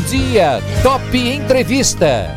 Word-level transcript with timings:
dia, 0.00 0.60
Top 0.82 1.16
Entrevista. 1.16 2.28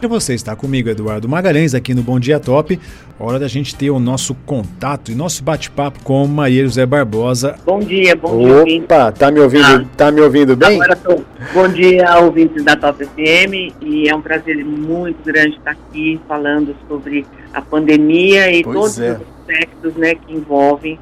E 0.00 0.06
você 0.06 0.34
está 0.34 0.54
comigo, 0.54 0.88
Eduardo 0.88 1.28
Magalhães, 1.28 1.74
aqui 1.74 1.94
no 1.94 2.02
Bom 2.02 2.20
Dia 2.20 2.38
Top. 2.38 2.78
Hora 3.18 3.38
da 3.38 3.48
gente 3.48 3.74
ter 3.74 3.90
o 3.90 3.98
nosso 3.98 4.34
contato 4.46 5.10
e 5.10 5.14
nosso 5.14 5.42
bate-papo 5.42 6.00
com 6.04 6.26
Maria 6.26 6.64
José 6.64 6.84
Barbosa. 6.86 7.56
Bom 7.64 7.80
dia, 7.80 8.14
bom 8.14 8.38
dia. 8.64 8.82
Opa, 8.82 9.10
tá 9.10 9.30
me 9.30 9.40
ouvindo, 9.40 9.64
ah, 9.64 9.84
tá 9.96 10.12
me 10.12 10.20
ouvindo 10.20 10.54
bem? 10.54 10.80
Agora 10.80 10.96
tô. 10.96 11.22
Bom 11.52 11.68
dia, 11.68 12.18
ouvintes 12.20 12.62
da 12.62 12.76
Top 12.76 13.04
FM, 13.04 13.74
e 13.80 14.08
é 14.08 14.14
um 14.14 14.20
prazer 14.20 14.64
muito 14.64 15.24
grande 15.24 15.56
estar 15.56 15.72
aqui 15.72 16.20
falando 16.28 16.76
sobre 16.86 17.26
a 17.52 17.62
pandemia 17.62 18.52
e 18.52 18.62
pois 18.62 18.76
todos 18.76 19.00
é. 19.00 19.12
os 19.12 19.18
aspectos 19.40 19.94
né, 19.94 20.14
que 20.14 20.34
envolvem 20.34 20.98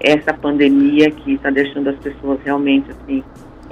essa 0.00 0.32
pandemia 0.32 1.10
que 1.10 1.34
está 1.34 1.50
deixando 1.50 1.90
as 1.90 1.96
pessoas 1.96 2.38
realmente 2.44 2.90
assim 2.90 3.22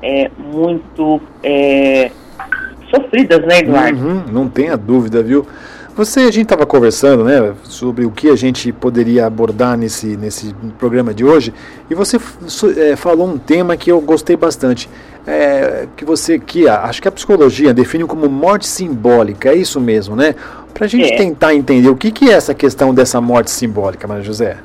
é, 0.02 0.30
muito 0.38 1.20
é, 1.42 2.10
sofridas, 2.90 3.40
né, 3.46 3.60
Eduardo? 3.60 3.98
Uhum, 3.98 4.24
não 4.30 4.48
tenha 4.48 4.76
dúvida, 4.76 5.22
viu? 5.22 5.46
Você, 5.96 6.20
a 6.20 6.24
gente 6.24 6.42
estava 6.42 6.66
conversando, 6.66 7.24
né, 7.24 7.54
sobre 7.64 8.04
o 8.04 8.10
que 8.10 8.28
a 8.28 8.36
gente 8.36 8.70
poderia 8.70 9.24
abordar 9.24 9.78
nesse, 9.78 10.14
nesse 10.14 10.54
programa 10.78 11.14
de 11.14 11.24
hoje, 11.24 11.54
e 11.88 11.94
você 11.94 12.18
é, 12.76 12.94
falou 12.96 13.26
um 13.26 13.38
tema 13.38 13.78
que 13.78 13.90
eu 13.90 13.98
gostei 14.02 14.36
bastante, 14.36 14.90
é, 15.26 15.88
que 15.96 16.04
você, 16.04 16.38
que 16.38 16.68
acho 16.68 17.00
que 17.00 17.08
a 17.08 17.10
psicologia 17.10 17.72
define 17.72 18.04
como 18.04 18.28
morte 18.28 18.66
simbólica, 18.66 19.48
é 19.48 19.54
isso 19.54 19.80
mesmo, 19.80 20.14
né? 20.14 20.34
Para 20.74 20.84
a 20.84 20.88
gente 20.88 21.10
é. 21.10 21.16
tentar 21.16 21.54
entender 21.54 21.88
o 21.88 21.96
que, 21.96 22.10
que 22.10 22.28
é 22.28 22.34
essa 22.34 22.52
questão 22.54 22.92
dessa 22.92 23.18
morte 23.18 23.50
simbólica, 23.50 24.06
Maria 24.06 24.22
José. 24.22 24.58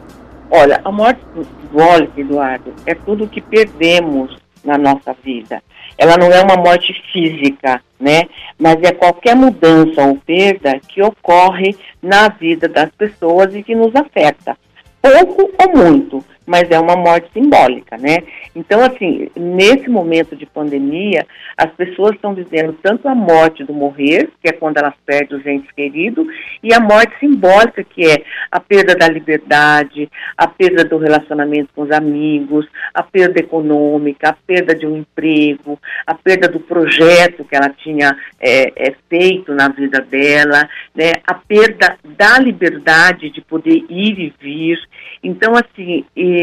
Olha, 0.53 0.81
a 0.83 0.91
morte 0.91 1.21
simbólica, 1.33 2.19
Eduardo, 2.19 2.73
é 2.85 2.93
tudo 2.93 3.25
que 3.25 3.39
perdemos 3.39 4.37
na 4.65 4.77
nossa 4.77 5.15
vida. 5.23 5.63
Ela 5.97 6.17
não 6.17 6.27
é 6.27 6.41
uma 6.41 6.57
morte 6.57 6.93
física, 7.13 7.81
né? 7.97 8.27
Mas 8.59 8.83
é 8.83 8.91
qualquer 8.91 9.33
mudança 9.33 10.03
ou 10.03 10.17
perda 10.17 10.77
que 10.89 11.01
ocorre 11.01 11.73
na 12.01 12.27
vida 12.27 12.67
das 12.67 12.89
pessoas 12.91 13.55
e 13.55 13.63
que 13.63 13.73
nos 13.73 13.95
afeta, 13.95 14.57
pouco 15.01 15.49
ou 15.57 15.77
muito 15.77 16.25
mas 16.51 16.69
é 16.69 16.77
uma 16.77 16.97
morte 16.97 17.31
simbólica, 17.31 17.97
né? 17.97 18.17
Então, 18.53 18.83
assim, 18.83 19.29
nesse 19.37 19.89
momento 19.89 20.35
de 20.35 20.45
pandemia, 20.45 21.25
as 21.55 21.71
pessoas 21.71 22.13
estão 22.15 22.35
vivendo 22.35 22.73
tanto 22.83 23.07
a 23.07 23.15
morte 23.15 23.63
do 23.63 23.73
morrer, 23.73 24.29
que 24.43 24.49
é 24.49 24.51
quando 24.51 24.77
elas 24.77 24.93
perdem 25.05 25.37
os 25.37 25.45
entes 25.45 25.71
queridos, 25.71 26.27
e 26.61 26.73
a 26.73 26.79
morte 26.81 27.17
simbólica, 27.21 27.85
que 27.85 28.05
é 28.05 28.21
a 28.51 28.59
perda 28.59 28.93
da 28.95 29.07
liberdade, 29.07 30.09
a 30.35 30.45
perda 30.45 30.83
do 30.83 30.97
relacionamento 30.97 31.69
com 31.73 31.83
os 31.83 31.91
amigos, 31.91 32.67
a 32.93 33.01
perda 33.01 33.39
econômica, 33.39 34.31
a 34.31 34.33
perda 34.33 34.75
de 34.75 34.85
um 34.85 34.97
emprego, 34.97 35.79
a 36.05 36.13
perda 36.13 36.49
do 36.49 36.59
projeto 36.59 37.45
que 37.45 37.55
ela 37.55 37.69
tinha 37.69 38.17
é, 38.41 38.89
é, 38.89 38.93
feito 39.07 39.53
na 39.53 39.69
vida 39.69 40.01
dela, 40.01 40.67
né? 40.93 41.13
A 41.25 41.33
perda 41.33 41.97
da 42.03 42.37
liberdade 42.39 43.29
de 43.29 43.39
poder 43.39 43.85
ir 43.89 44.19
e 44.19 44.33
vir. 44.37 44.77
Então, 45.23 45.53
assim, 45.53 46.03
e, 46.13 46.40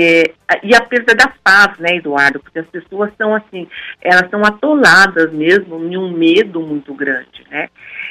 e 0.63 0.75
a 0.75 0.81
perda 0.81 1.15
da 1.15 1.33
paz, 1.43 1.79
né, 1.79 1.97
Eduardo? 1.97 2.41
Porque 2.41 2.59
as 2.59 2.67
pessoas 2.67 3.11
estão 3.11 3.35
assim, 3.35 3.67
elas 4.01 4.23
estão 4.23 4.45
atoladas 4.45 5.33
mesmo 5.33 5.77
em 5.85 5.97
um 5.97 6.11
medo 6.11 6.61
muito 6.61 6.95
grande, 6.95 7.45
né? 7.51 7.69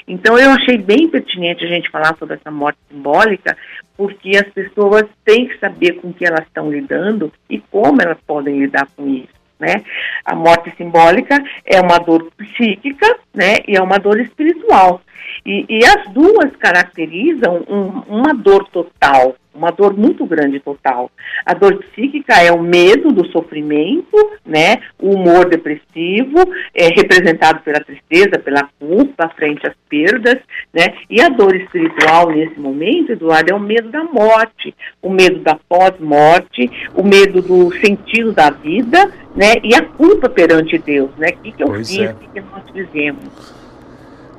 Então 0.07 0.37
eu 0.37 0.51
achei 0.51 0.77
bem 0.77 1.09
pertinente 1.09 1.65
a 1.65 1.67
gente 1.67 1.89
falar 1.89 2.15
sobre 2.17 2.35
essa 2.35 2.49
morte 2.49 2.79
simbólica, 2.89 3.57
porque 3.95 4.37
as 4.37 4.47
pessoas 4.53 5.05
têm 5.25 5.47
que 5.47 5.59
saber 5.59 5.93
com 5.93 6.13
que 6.13 6.25
elas 6.25 6.45
estão 6.45 6.71
lidando 6.71 7.31
e 7.49 7.59
como 7.59 8.01
elas 8.01 8.17
podem 8.25 8.59
lidar 8.59 8.87
com 8.95 9.07
isso. 9.07 9.37
Né? 9.59 9.83
A 10.23 10.35
morte 10.35 10.71
simbólica 10.77 11.43
é 11.65 11.81
uma 11.81 11.97
dor 11.97 12.31
psíquica 12.37 13.17
né? 13.33 13.57
e 13.67 13.75
é 13.75 13.81
uma 13.81 13.97
dor 13.97 14.19
espiritual. 14.19 15.01
E, 15.45 15.65
e 15.67 15.83
as 15.83 16.07
duas 16.13 16.55
caracterizam 16.57 17.63
um, 17.67 18.03
uma 18.07 18.33
dor 18.33 18.67
total, 18.69 19.35
uma 19.57 19.71
dor 19.71 19.97
muito 19.97 20.25
grande 20.25 20.59
total. 20.59 21.11
A 21.45 21.53
dor 21.53 21.77
psíquica 21.77 22.35
é 22.41 22.51
o 22.51 22.61
medo 22.61 23.11
do 23.11 23.25
sofrimento, 23.31 24.15
né? 24.45 24.77
O 24.99 25.15
humor 25.15 25.49
depressivo, 25.49 26.37
é 26.73 26.87
representado 26.87 27.61
pela 27.61 27.79
tristeza, 27.79 28.39
pela 28.39 28.69
culpa 28.79 29.29
frente 29.29 29.67
às 29.67 29.73
perdas, 29.89 30.37
né? 30.73 30.93
E 31.09 31.21
a 31.21 31.29
dor 31.29 31.55
espiritual 31.55 32.29
nesse 32.29 32.59
momento, 32.59 33.11
Eduardo, 33.11 33.51
é 33.51 33.55
o 33.55 33.59
medo 33.59 33.89
da 33.89 34.03
morte, 34.03 34.75
o 35.01 35.09
medo 35.09 35.39
da 35.39 35.57
pós-morte, 35.67 36.69
o 36.93 37.03
medo 37.03 37.41
do 37.41 37.71
sentido 37.79 38.31
da 38.31 38.49
vida, 38.49 39.11
né? 39.35 39.53
E 39.63 39.73
a 39.75 39.81
culpa 39.81 40.29
perante 40.29 40.77
Deus, 40.77 41.09
né? 41.17 41.29
O 41.29 41.37
que, 41.41 41.51
que 41.51 41.63
eu 41.63 41.67
pois 41.67 41.89
fiz, 41.89 41.99
é. 41.99 42.11
o 42.11 42.15
que, 42.15 42.27
que 42.27 42.41
nós 42.41 42.63
fizemos. 42.71 43.66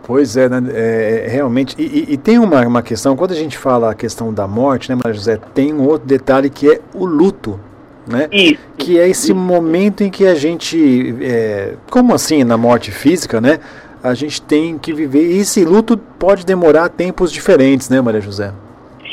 Pois 0.09 0.39
é, 0.39 0.49
né, 0.49 0.63
é 0.73 1.29
realmente. 1.29 1.77
E, 1.79 1.83
e, 1.83 2.15
e, 2.15 2.17
tem 2.17 2.39
uma, 2.39 2.67
uma 2.67 2.83
questão, 2.83 3.15
quando 3.15 3.33
a 3.33 3.37
gente 3.37 3.59
fala 3.59 3.91
a 3.91 3.95
questão 3.95 4.33
da 4.33 4.49
morte, 4.49 4.89
né, 4.89 4.97
Maria 4.97 5.13
José, 5.13 5.39
tem 5.53 5.71
um 5.75 5.87
outro 5.87 6.09
detalhe 6.09 6.49
que 6.49 6.67
é 6.67 6.81
o 6.95 7.05
luto. 7.05 7.61
Né? 8.07 8.27
Isso, 8.33 8.59
que 8.79 8.99
é 8.99 9.07
esse 9.07 9.33
isso. 9.33 9.35
momento 9.35 10.03
em 10.03 10.09
que 10.09 10.27
a 10.27 10.35
gente, 10.35 11.15
é, 11.21 11.75
como 11.91 12.15
assim 12.15 12.43
na 12.43 12.57
morte 12.57 12.91
física, 12.91 13.39
né? 13.39 13.61
A 14.03 14.15
gente 14.15 14.41
tem 14.41 14.79
que 14.79 14.95
viver. 14.95 15.31
E 15.31 15.41
esse 15.41 15.63
luto 15.63 15.99
pode 15.99 16.47
demorar 16.47 16.89
tempos 16.89 17.31
diferentes, 17.31 17.91
né, 17.91 18.01
Maria 18.01 18.23
José? 18.23 18.55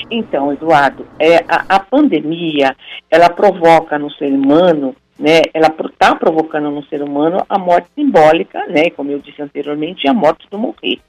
Então, 0.09 0.53
Eduardo, 0.53 1.05
é, 1.19 1.43
a, 1.49 1.65
a 1.67 1.79
pandemia 1.81 2.73
ela 3.11 3.29
provoca 3.29 3.99
no 3.99 4.09
ser 4.11 4.31
humano 4.31 4.95
né, 5.17 5.41
ela 5.53 5.67
está 5.67 6.15
provocando 6.15 6.69
no 6.69 6.83
ser 6.85 7.01
humano 7.01 7.45
a 7.47 7.57
morte 7.57 7.87
simbólica, 7.95 8.65
né, 8.67 8.89
como 8.89 9.11
eu 9.11 9.19
disse 9.19 9.41
anteriormente, 9.41 10.07
a 10.07 10.13
morte 10.13 10.47
do 10.49 10.57
morrer. 10.57 10.99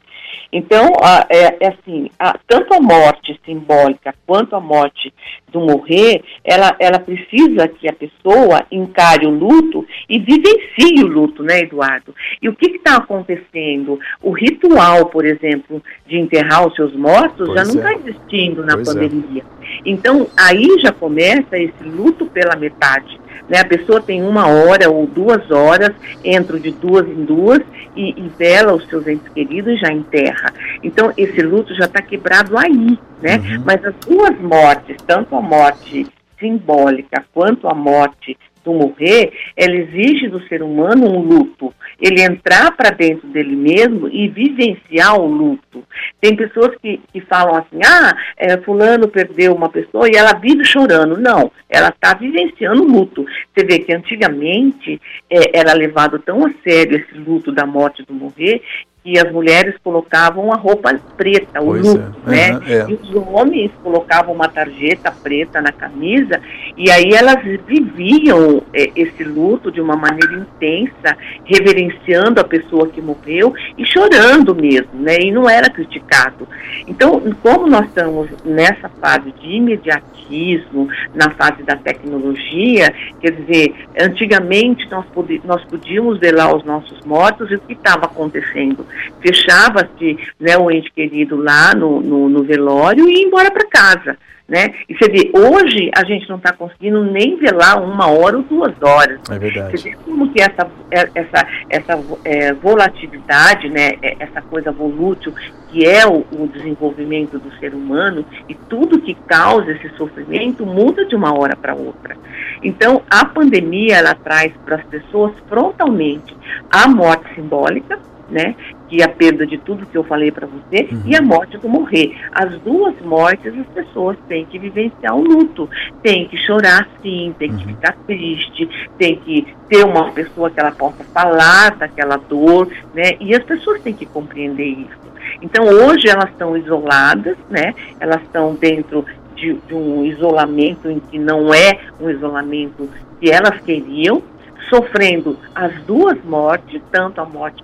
Então, 0.53 0.93
a, 1.03 1.27
é, 1.29 1.57
é, 1.61 1.69
assim, 1.69 2.11
a, 2.19 2.39
tanto 2.47 2.73
a 2.75 2.81
morte 2.81 3.39
simbólica 3.45 4.15
quanto 4.27 4.55
a 4.55 4.61
morte 4.61 5.13
do 5.49 5.61
morrer, 5.61 6.23
ela, 6.45 6.75
ela 6.79 6.99
precisa 6.99 7.69
que 7.69 7.89
a 7.89 7.93
pessoa 7.93 8.65
encare 8.71 9.27
o 9.27 9.31
luto 9.31 9.87
e 10.09 10.19
vivencie 10.19 11.03
o 11.03 11.07
luto, 11.07 11.43
né, 11.43 11.61
Eduardo? 11.61 12.15
E 12.41 12.49
o 12.49 12.55
que 12.55 12.67
está 12.77 12.97
acontecendo? 12.97 13.99
O 14.23 14.31
ritual, 14.31 15.07
por 15.07 15.25
exemplo, 15.25 15.83
de 16.07 16.19
enterrar 16.19 16.67
os 16.67 16.75
seus 16.75 16.95
mortos 16.95 17.49
pois 17.49 17.55
já 17.55 17.65
não 17.65 17.75
está 17.75 17.93
é. 17.93 17.97
existindo 17.97 18.65
na 18.65 18.75
pois 18.75 18.89
é. 18.89 18.93
pandemia. 18.93 19.45
Então, 19.85 20.29
aí 20.37 20.79
já 20.81 20.93
começa 20.93 21.59
esse 21.59 21.83
luto 21.85 22.27
pela 22.27 22.57
metade. 22.57 23.19
Né? 23.49 23.59
A 23.59 23.65
pessoa 23.65 24.01
tem 24.01 24.23
uma 24.23 24.49
hora 24.49 24.91
ou 24.91 25.07
duas 25.07 25.51
horas, 25.51 25.93
entra 26.25 26.59
de 26.59 26.71
duas 26.73 27.07
em 27.07 27.25
duas 27.25 27.61
e, 27.95 28.11
e 28.11 28.29
vela 28.39 28.75
os 28.75 28.87
seus 28.89 29.07
entes 29.07 29.29
queridos 29.33 29.75
e 29.75 29.79
já 29.79 29.93
enterra. 29.93 30.53
Então, 30.83 31.13
esse 31.17 31.41
luto 31.43 31.75
já 31.75 31.87
está 31.87 32.03
quebrado 32.03 32.57
aí, 32.59 32.99
né? 33.23 33.37
Uhum. 33.37 33.63
Mas 33.65 33.85
as 33.85 33.95
duas 34.07 34.39
mortes, 34.41 34.97
tanto 35.07 35.35
a 35.37 35.41
morte 35.41 36.07
simbólica 36.39 37.25
quanto 37.33 37.67
a 37.69 37.75
morte 37.75 38.37
do 38.67 38.75
morrer, 38.75 39.33
ela 39.57 39.75
exige 39.77 40.29
do 40.29 40.43
ser 40.49 40.63
humano 40.63 41.07
um 41.07 41.21
luto. 41.21 41.73
Ele 42.03 42.21
entrar 42.21 42.73
para 42.77 42.91
dentro 42.91 43.27
dele 43.29 43.55
mesmo 43.55 44.09
e 44.09 44.29
vivenciar 44.29 45.19
o 45.19 45.27
luto. 45.27 45.85
Tem 46.21 46.37
pessoas 46.37 46.77
que, 46.83 47.01
que 47.13 47.21
falam 47.21 47.55
assim, 47.55 47.81
ah, 47.87 48.15
é, 48.37 48.57
fulano 48.59 49.09
perdeu 49.09 49.55
uma 49.55 49.71
pessoa 49.71 50.09
e 50.09 50.17
ela 50.17 50.35
vive 50.35 50.65
chorando. 50.65 51.17
Não, 51.17 51.51
ela 51.71 51.89
está 51.89 52.13
vivenciando 52.13 52.83
o 52.83 52.87
luto. 52.87 53.25
Você 53.55 53.65
vê 53.65 53.79
que 53.79 53.95
antigamente 53.95 55.01
é, 55.31 55.59
era 55.59 55.73
levado 55.73 56.19
tão 56.19 56.45
a 56.45 56.51
sério 56.65 56.99
esse 56.99 57.17
luto 57.19 57.53
da 57.53 57.65
morte 57.65 58.03
do 58.03 58.13
morrer 58.13 58.61
que 59.07 59.17
as 59.21 59.31
mulheres 59.31 59.77
colocavam 59.85 60.53
a 60.53 60.57
roupa 60.57 60.99
preta, 61.17 61.63
o 61.63 61.67
pois 61.67 61.87
luto, 61.87 62.17
é. 62.27 62.31
né? 62.31 62.53
Uhum, 62.55 62.61
é. 62.67 62.91
E 62.91 62.95
os 62.95 63.15
homens 63.15 63.71
colocavam 63.81 64.35
uma 64.35 64.49
tarjeta 64.49 65.13
preta 65.13 65.61
na 65.61 65.71
camisa 65.71 66.41
e 66.77 66.91
aí 66.91 67.13
elas 67.13 67.41
viviam 67.65 68.65
é, 68.75 68.91
esse 68.97 69.23
luto 69.23 69.71
de 69.71 69.81
uma 69.81 69.95
maneira 69.95 70.35
intensa, 70.35 71.17
reverenciando 71.45 72.41
a 72.41 72.45
pessoa 72.45 72.89
que 72.89 73.01
morreu 73.01 73.55
e 73.79 73.87
chorando 73.87 74.53
mesmo, 74.57 74.91
né? 74.95 75.19
E 75.21 75.31
não 75.31 75.49
era 75.49 75.71
criticado. 75.71 76.49
Então, 76.89 77.23
como 77.41 77.69
nós 77.69 77.87
estamos 77.87 78.29
nessa 78.45 78.89
fase 78.89 79.33
de 79.41 79.53
imediatismo, 79.53 80.89
na 81.15 81.31
fase 81.31 81.63
da 81.63 81.77
tecnologia, 81.77 82.93
quer 83.21 83.31
dizer, 83.31 83.73
antigamente 84.01 84.91
nós, 84.91 85.05
nós 85.45 85.65
podíamos 85.67 86.19
velar 86.19 86.57
os 86.57 86.65
nossos 86.65 87.07
mortos 87.07 87.53
e 87.53 87.55
o 87.55 87.61
que 87.61 87.75
estava 87.75 88.07
acontecendo? 88.07 88.85
Fechava-se 89.21 90.19
né, 90.39 90.57
o 90.57 90.71
ente 90.71 90.91
querido 90.93 91.37
lá 91.37 91.75
no, 91.75 92.01
no, 92.01 92.29
no 92.29 92.43
velório 92.45 93.09
e 93.09 93.19
ia 93.19 93.27
embora 93.27 93.51
para 93.51 93.69
casa. 93.69 94.17
Né? 94.49 94.73
E 94.89 94.95
você 94.95 95.11
vê, 95.11 95.33
hoje 95.35 95.91
a 95.93 96.05
gente 96.05 96.29
não 96.29 96.37
está 96.37 96.53
conseguindo 96.53 97.03
nem 97.03 97.37
velar 97.37 97.83
uma 97.83 98.09
hora 98.09 98.37
ou 98.37 98.45
duas 98.45 98.81
horas. 98.81 99.19
É 99.29 99.37
verdade. 99.41 99.77
Você 99.77 99.91
vê 99.91 99.97
como 99.97 100.33
que 100.33 100.41
essa, 100.41 100.71
é, 100.93 101.11
essa, 101.17 101.49
essa 101.69 102.05
é, 102.25 102.53
volatilidade, 102.53 103.69
né, 103.69 103.95
é, 104.01 104.15
essa 104.21 104.41
coisa 104.43 104.71
volútil, 104.71 105.35
que 105.69 105.85
é 105.85 106.07
o, 106.07 106.25
o, 106.31 106.47
desenvolvimento 106.47 107.41
do 107.41 107.53
ser 107.59 107.75
humano, 107.75 108.25
e 108.49 108.55
tudo 108.55 109.01
que 109.01 109.15
causa 109.27 109.73
esse 109.73 109.89
sofrimento 109.97 110.65
muda 110.65 111.05
de 111.05 111.17
uma 111.17 111.37
hora 111.37 111.57
para 111.57 111.75
outra. 111.75 112.17
Então, 112.63 113.03
a 113.11 113.25
pandemia, 113.25 113.97
ela 113.97 114.15
traz 114.15 114.53
para 114.65 114.77
as 114.77 114.85
pessoas 114.85 115.33
frontalmente 115.49 116.37
a 116.71 116.87
morte 116.87 117.35
simbólica, 117.35 117.99
né? 118.31 118.55
Que 118.89 119.03
a 119.03 119.09
perda 119.09 119.47
de 119.47 119.59
tudo 119.59 119.87
que 119.87 119.97
eu 119.97 120.05
falei 120.05 120.31
para 120.31 120.47
você 120.47 120.89
uhum. 120.91 121.03
e 121.07 121.17
a 121.17 121.23
morte 121.23 121.59
do 121.59 121.69
morrer. 121.69 122.17
As 122.33 122.59
duas 122.61 122.95
mortes 123.01 123.53
as 123.59 123.67
pessoas 123.69 124.17
têm 124.29 124.45
que 124.45 124.59
vivenciar 124.59 125.15
o 125.17 125.23
luto, 125.23 125.69
tem 126.03 126.29
que 126.29 126.37
chorar 126.37 126.89
sim, 127.03 127.35
tem 127.39 127.49
que 127.49 127.65
uhum. 127.65 127.75
ficar 127.75 127.97
triste, 128.07 128.69
tem 128.99 129.17
que 129.17 129.47
ter 129.69 129.85
uma 129.85 130.13
pessoa 130.13 130.51
que 130.51 130.61
ela 130.61 130.73
possa 130.73 131.03
falar 131.05 131.77
daquela 131.77 132.17
dor, 132.17 132.69
né? 132.95 133.17
E 133.21 133.35
as 133.35 133.43
pessoas 133.43 133.81
têm 133.83 133.95
que 133.95 134.07
compreender 134.07 134.67
isso. 134.67 135.07
Então 135.43 135.65
hoje 135.65 136.09
elas 136.09 136.31
estão 136.31 136.57
isoladas, 136.57 137.37
né? 137.51 137.75
Elas 138.01 138.23
estão 138.23 138.55
dentro 138.55 139.05
de, 139.35 139.55
de 139.55 139.75
um 139.75 140.05
isolamento 140.05 140.91
em 140.91 140.99
que 140.99 141.19
não 141.19 141.53
é 141.53 141.79
um 142.01 142.11
isolamento 142.11 142.89
que 143.21 143.31
elas 143.31 143.61
queriam, 143.61 144.23
sofrendo 144.69 145.39
as 145.55 145.73
duas 145.85 146.23
mortes, 146.25 146.81
tanto 146.91 147.21
a 147.21 147.25
morte 147.25 147.63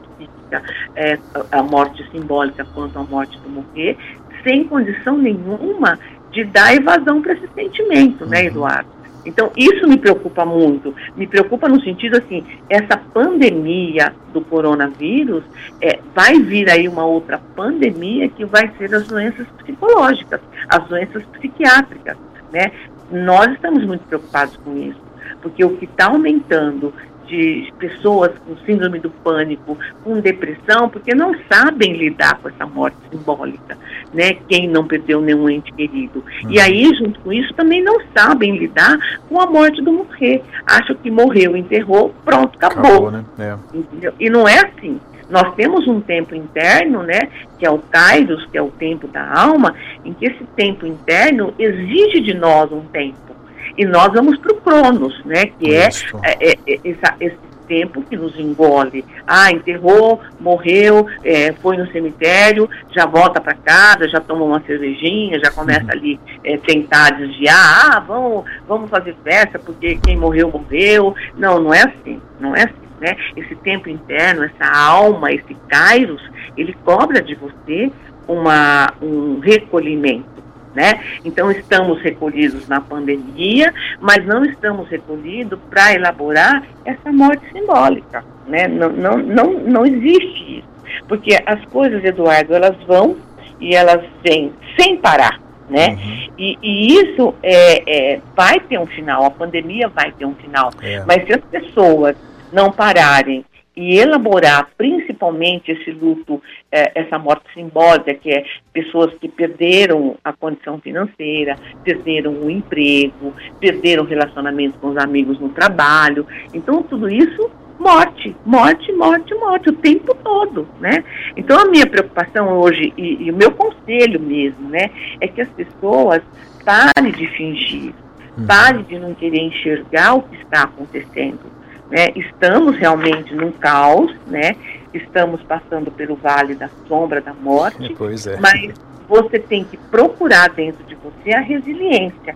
física, 0.53 0.63
é, 0.95 1.19
a 1.51 1.63
morte 1.63 2.07
simbólica, 2.11 2.67
quanto 2.75 2.99
a 2.99 3.03
morte 3.03 3.39
do 3.41 3.49
morrer, 3.49 3.97
sem 4.45 4.65
condição 4.65 5.17
nenhuma 5.17 5.99
de 6.31 6.45
dar 6.45 6.75
evasão 6.75 7.23
para 7.23 7.35
esse 7.35 7.49
sentimento, 7.55 8.27
né, 8.27 8.41
uhum. 8.41 8.47
Eduardo? 8.47 9.03
Então, 9.25 9.53
isso 9.57 9.87
me 9.87 9.97
preocupa 9.97 10.45
muito. 10.45 10.93
Me 11.17 11.29
preocupa 11.29 11.69
no 11.69 11.81
sentido 11.81 12.19
assim, 12.19 12.45
essa 12.69 12.97
pandemia 12.97 14.13
do 14.33 14.41
coronavírus, 14.41 15.45
é, 15.81 16.01
vai 16.13 16.41
vir 16.41 16.69
aí 16.69 16.89
uma 16.89 17.05
outra 17.05 17.39
pandemia 17.55 18.29
que 18.29 18.45
vai 18.45 18.69
ser 18.77 18.93
as 18.93 19.07
doenças 19.07 19.47
psicológicas, 19.59 20.41
as 20.69 20.85
doenças 20.89 21.23
psiquiátricas, 21.39 22.17
né? 22.53 22.73
Nós 23.13 23.53
estamos 23.53 23.85
muito 23.85 24.05
preocupados 24.09 24.57
com 24.57 24.77
isso, 24.77 25.01
porque 25.41 25.65
o 25.65 25.77
que 25.77 25.85
está 25.85 26.07
aumentando 26.07 26.93
de 27.33 27.73
pessoas 27.79 28.31
com 28.47 28.55
síndrome 28.67 28.99
do 28.99 29.09
pânico, 29.09 29.79
com 30.05 30.21
depressão, 30.21 30.91
porque 30.91 31.15
não 31.15 31.35
sabem 31.51 31.97
lidar 31.97 32.39
com 32.39 32.51
essa 32.51 32.67
morte 32.67 32.99
simbólica, 33.11 33.79
né? 34.13 34.35
Quem 34.47 34.69
não 34.69 34.87
perdeu 34.87 35.23
nenhum 35.23 35.49
ente 35.49 35.73
querido. 35.73 36.23
Uhum. 36.45 36.51
E 36.51 36.61
aí, 36.61 36.95
junto 36.95 37.19
com 37.21 37.33
isso, 37.33 37.55
também 37.55 37.83
não 37.83 37.99
sabem 38.15 38.59
lidar 38.59 38.99
com 39.31 39.41
a 39.41 39.47
morte 39.47 39.81
do 39.81 39.93
morrer. 39.93 40.43
Acham 40.67 40.95
que 40.95 41.11
morreu, 41.11 41.57
enterrou, 41.57 42.15
pronto, 42.23 42.57
acabou. 42.57 43.09
acabou 43.09 43.11
né? 43.11 43.25
é. 43.39 44.13
E 44.21 44.29
não 44.29 44.47
é 44.47 44.59
assim. 44.59 45.01
Nós 45.31 45.55
temos 45.55 45.89
um 45.89 45.99
tempo 46.03 46.35
interno, 46.35 47.03
né, 47.03 47.21
que 47.59 47.65
é 47.65 47.71
o 47.71 47.79
Kairos, 47.79 48.45
que 48.51 48.59
é 48.59 48.63
o 48.63 48.71
tempo 48.71 49.09
da 49.09 49.33
alma, 49.33 49.75
em 50.05 50.13
que 50.13 50.27
esse 50.27 50.45
tempo 50.55 50.87
interno 50.87 51.55
exige 51.59 52.21
de 52.21 52.35
nós 52.35 52.71
um 52.71 52.83
tempo 52.83 53.33
e 53.77 53.85
nós 53.85 54.13
vamos 54.13 54.39
para 54.39 54.53
o 54.53 54.57
Cronos, 54.57 55.25
né? 55.25 55.47
Que 55.47 55.75
é, 55.75 55.89
é, 56.23 56.53
é, 56.53 56.81
essa, 56.85 57.15
esse 57.21 57.53
tempo 57.67 58.03
que 58.03 58.17
nos 58.17 58.39
engole. 58.39 59.05
Ah, 59.27 59.51
enterrou, 59.51 60.21
morreu, 60.39 61.07
é, 61.25 61.53
foi 61.55 61.77
no 61.77 61.91
cemitério, 61.91 62.69
já 62.91 63.07
volta 63.07 63.41
para 63.41 63.55
casa, 63.55 64.09
já 64.09 64.21
toma 64.21 64.45
uma 64.45 64.61
cervejinha, 64.61 65.41
já 65.43 65.51
começa 65.51 65.85
uhum. 65.85 65.91
ali 65.91 66.21
é, 66.45 66.57
tentar 66.59 67.11
desviar. 67.11 67.57
Ah, 67.57 68.01
vamos, 68.01 68.45
vamos 68.69 68.91
fazer 68.91 69.17
festa 69.25 69.59
porque 69.59 69.99
quem 70.05 70.17
morreu, 70.17 70.51
morreu. 70.51 71.15
Não, 71.37 71.61
não 71.61 71.73
é 71.73 71.83
assim, 71.83 72.21
não 72.39 72.55
é 72.55 72.65
assim. 72.65 72.83
Né? 73.01 73.17
Esse 73.37 73.57
tempo 73.57 73.89
interno, 73.89 74.45
essa 74.45 74.71
alma, 74.71 75.33
esse 75.33 75.57
kairos, 75.69 76.23
ele 76.57 76.73
cobra 76.85 77.21
de 77.21 77.35
você 77.35 77.91
uma, 78.29 78.93
um 79.01 79.41
recolhimento 79.41 80.42
né? 80.75 81.01
Então 81.25 81.51
estamos 81.51 82.01
recolhidos 82.01 82.69
na 82.69 82.81
pandemia, 82.81 83.73
mas 84.01 84.25
não 84.25 84.45
estamos 84.45 84.89
recolhidos 84.89 85.59
para 85.71 85.95
elaborar 85.95 86.63
essa 86.85 87.13
morte 87.13 87.45
simbólica, 87.53 88.25
né? 88.47 88.67
Não, 88.69 88.91
não, 88.91 89.19
não, 89.19 89.53
não 89.53 89.87
existe 89.87 90.59
isso, 90.59 90.69
porque 91.09 91.39
as 91.47 91.65
coisas, 91.67 92.03
Eduardo, 92.05 92.55
elas 92.55 92.77
vão 92.87 93.17
e 93.61 93.75
elas 93.75 94.03
vêm 94.25 94.53
sem 94.79 94.97
parar, 94.97 95.41
né? 95.69 95.91
Uhum. 95.91 96.33
E, 96.39 96.59
e, 96.63 96.95
isso 96.95 97.35
é, 97.43 98.15
é, 98.15 98.21
vai 98.35 98.59
ter 98.61 98.79
um 98.79 98.87
final, 98.87 99.25
a 99.25 99.31
pandemia 99.31 99.89
vai 99.89 100.11
ter 100.13 100.25
um 100.25 100.35
final, 100.35 100.71
é. 100.83 101.05
mas 101.07 101.25
se 101.27 101.33
as 101.35 101.45
pessoas 101.45 102.17
não 102.53 102.71
pararem 102.71 103.45
e 103.77 103.99
elaborar 103.99 104.69
principalmente 104.77 105.73
esse 105.73 105.91
luto, 105.91 106.43
é, 106.71 106.93
essa 106.95 107.19
morte 107.19 107.45
simbólica, 107.55 108.15
que 108.15 108.31
é 108.31 108.45
pessoas 108.73 109.15
que 109.15 109.29
perderam 109.29 110.17
a 110.23 110.33
condição 110.33 110.79
financeira, 110.79 111.57
perderam 111.83 112.33
o 112.33 112.51
emprego, 112.51 113.35
perderam 113.59 114.05
o 114.05 114.07
relacionamento 114.07 114.79
com 114.79 114.89
os 114.89 114.97
amigos 114.99 115.39
no 115.39 115.49
trabalho. 115.49 116.27
Então, 116.53 116.83
tudo 116.83 117.09
isso 117.09 117.51
morte, 117.79 118.37
morte, 118.45 118.93
morte, 118.93 119.35
morte, 119.35 119.71
o 119.71 119.73
tempo 119.73 120.15
todo, 120.23 120.69
né? 120.79 121.03
Então 121.37 121.59
a 121.59 121.65
minha 121.67 121.87
preocupação 121.87 122.61
hoje, 122.61 122.93
e, 122.97 123.25
e, 123.25 123.31
o 123.31 123.37
meu 123.37 123.51
conselho 123.51 124.21
mesmo, 124.21 124.69
né, 124.69 124.91
é 125.21 125.27
que 125.27 125.41
as 125.41 125.49
pessoas 125.49 126.23
parem 126.65 127.13
de 127.13 127.27
fingir, 127.29 127.93
uhum. 128.39 128.47
parem 128.47 128.83
de 128.85 128.99
não 129.01 129.15
querer 129.15 129.41
enxergar 129.41 130.15
o 130.15 130.23
que 130.23 130.37
está 130.37 130.63
acontecendo 130.63 131.62
né? 131.93 132.09
Estamos 132.17 132.75
realmente 132.79 133.35
num 133.35 133.53
caos, 133.53 134.11
né? 134.27 134.57
Estamos 134.95 135.43
passando 135.43 135.91
pelo 135.91 136.17
vale 136.17 136.55
da 136.55 136.71
sombra 136.89 137.21
da 137.21 137.35
morte, 137.35 137.95
pois 137.97 138.27
é. 138.27 138.41
mas 138.41 138.73
você 139.07 139.39
tem 139.39 139.63
que 139.63 139.77
procurar 139.77 140.49
dentro 140.49 140.83
de 140.85 140.95
você 140.95 141.37
a 141.37 141.41
resiliência, 141.41 142.35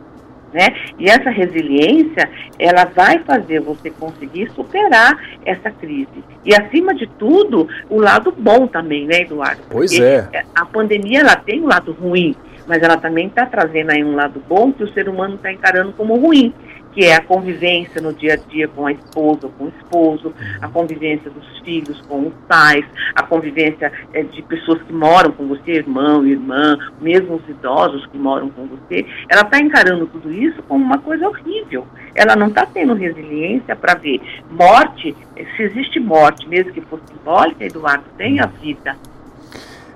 né? 0.52 0.68
E 0.98 1.08
essa 1.08 1.30
resiliência, 1.30 2.28
ela 2.58 2.84
vai 2.84 3.20
fazer 3.20 3.60
você 3.60 3.88
conseguir 3.88 4.50
superar 4.54 5.18
essa 5.42 5.70
crise. 5.70 6.22
E 6.44 6.54
acima 6.54 6.94
de 6.94 7.06
tudo, 7.06 7.66
o 7.88 7.98
lado 7.98 8.34
bom 8.36 8.66
também, 8.66 9.06
né, 9.06 9.22
Eduardo? 9.22 9.62
Pois 9.70 9.90
Porque 9.90 10.04
é. 10.04 10.44
A 10.54 10.66
pandemia 10.66 11.20
ela 11.20 11.36
tem 11.36 11.62
um 11.62 11.66
lado 11.66 11.92
ruim, 11.92 12.36
mas 12.66 12.82
ela 12.82 12.98
também 12.98 13.28
está 13.28 13.46
trazendo 13.46 13.90
aí 13.90 14.04
um 14.04 14.14
lado 14.14 14.42
bom 14.46 14.70
que 14.70 14.84
o 14.84 14.92
ser 14.92 15.08
humano 15.08 15.36
está 15.36 15.50
encarando 15.50 15.94
como 15.94 16.14
ruim, 16.14 16.52
que 16.96 17.04
é 17.04 17.14
a 17.14 17.20
convivência 17.20 18.00
no 18.00 18.10
dia 18.14 18.32
a 18.32 18.36
dia 18.36 18.66
com 18.68 18.86
a 18.86 18.92
esposa, 18.92 19.50
com 19.58 19.64
o 19.64 19.68
esposo, 19.68 20.34
a 20.62 20.66
convivência 20.66 21.30
dos 21.30 21.58
filhos 21.58 22.00
com 22.08 22.28
os 22.28 22.32
pais, 22.48 22.86
a 23.14 23.22
convivência 23.22 23.92
é, 24.14 24.22
de 24.22 24.40
pessoas 24.40 24.80
que 24.82 24.94
moram 24.94 25.30
com 25.30 25.46
você, 25.46 25.72
irmão, 25.72 26.26
irmã, 26.26 26.78
mesmo 26.98 27.34
os 27.34 27.46
idosos 27.50 28.06
que 28.06 28.16
moram 28.16 28.48
com 28.48 28.66
você, 28.66 29.04
ela 29.28 29.42
está 29.42 29.58
encarando 29.58 30.06
tudo 30.06 30.32
isso 30.32 30.62
como 30.62 30.82
uma 30.82 30.96
coisa 30.96 31.28
horrível. 31.28 31.86
Ela 32.14 32.34
não 32.34 32.46
está 32.46 32.64
tendo 32.64 32.94
resiliência 32.94 33.76
para 33.76 33.94
ver 33.94 34.18
morte, 34.50 35.14
se 35.54 35.62
existe 35.62 36.00
morte, 36.00 36.48
mesmo 36.48 36.72
que 36.72 36.80
for 36.80 36.98
simbólica, 37.06 37.62
Eduardo, 37.62 38.04
tem 38.16 38.40
a 38.40 38.46
vida 38.46 38.96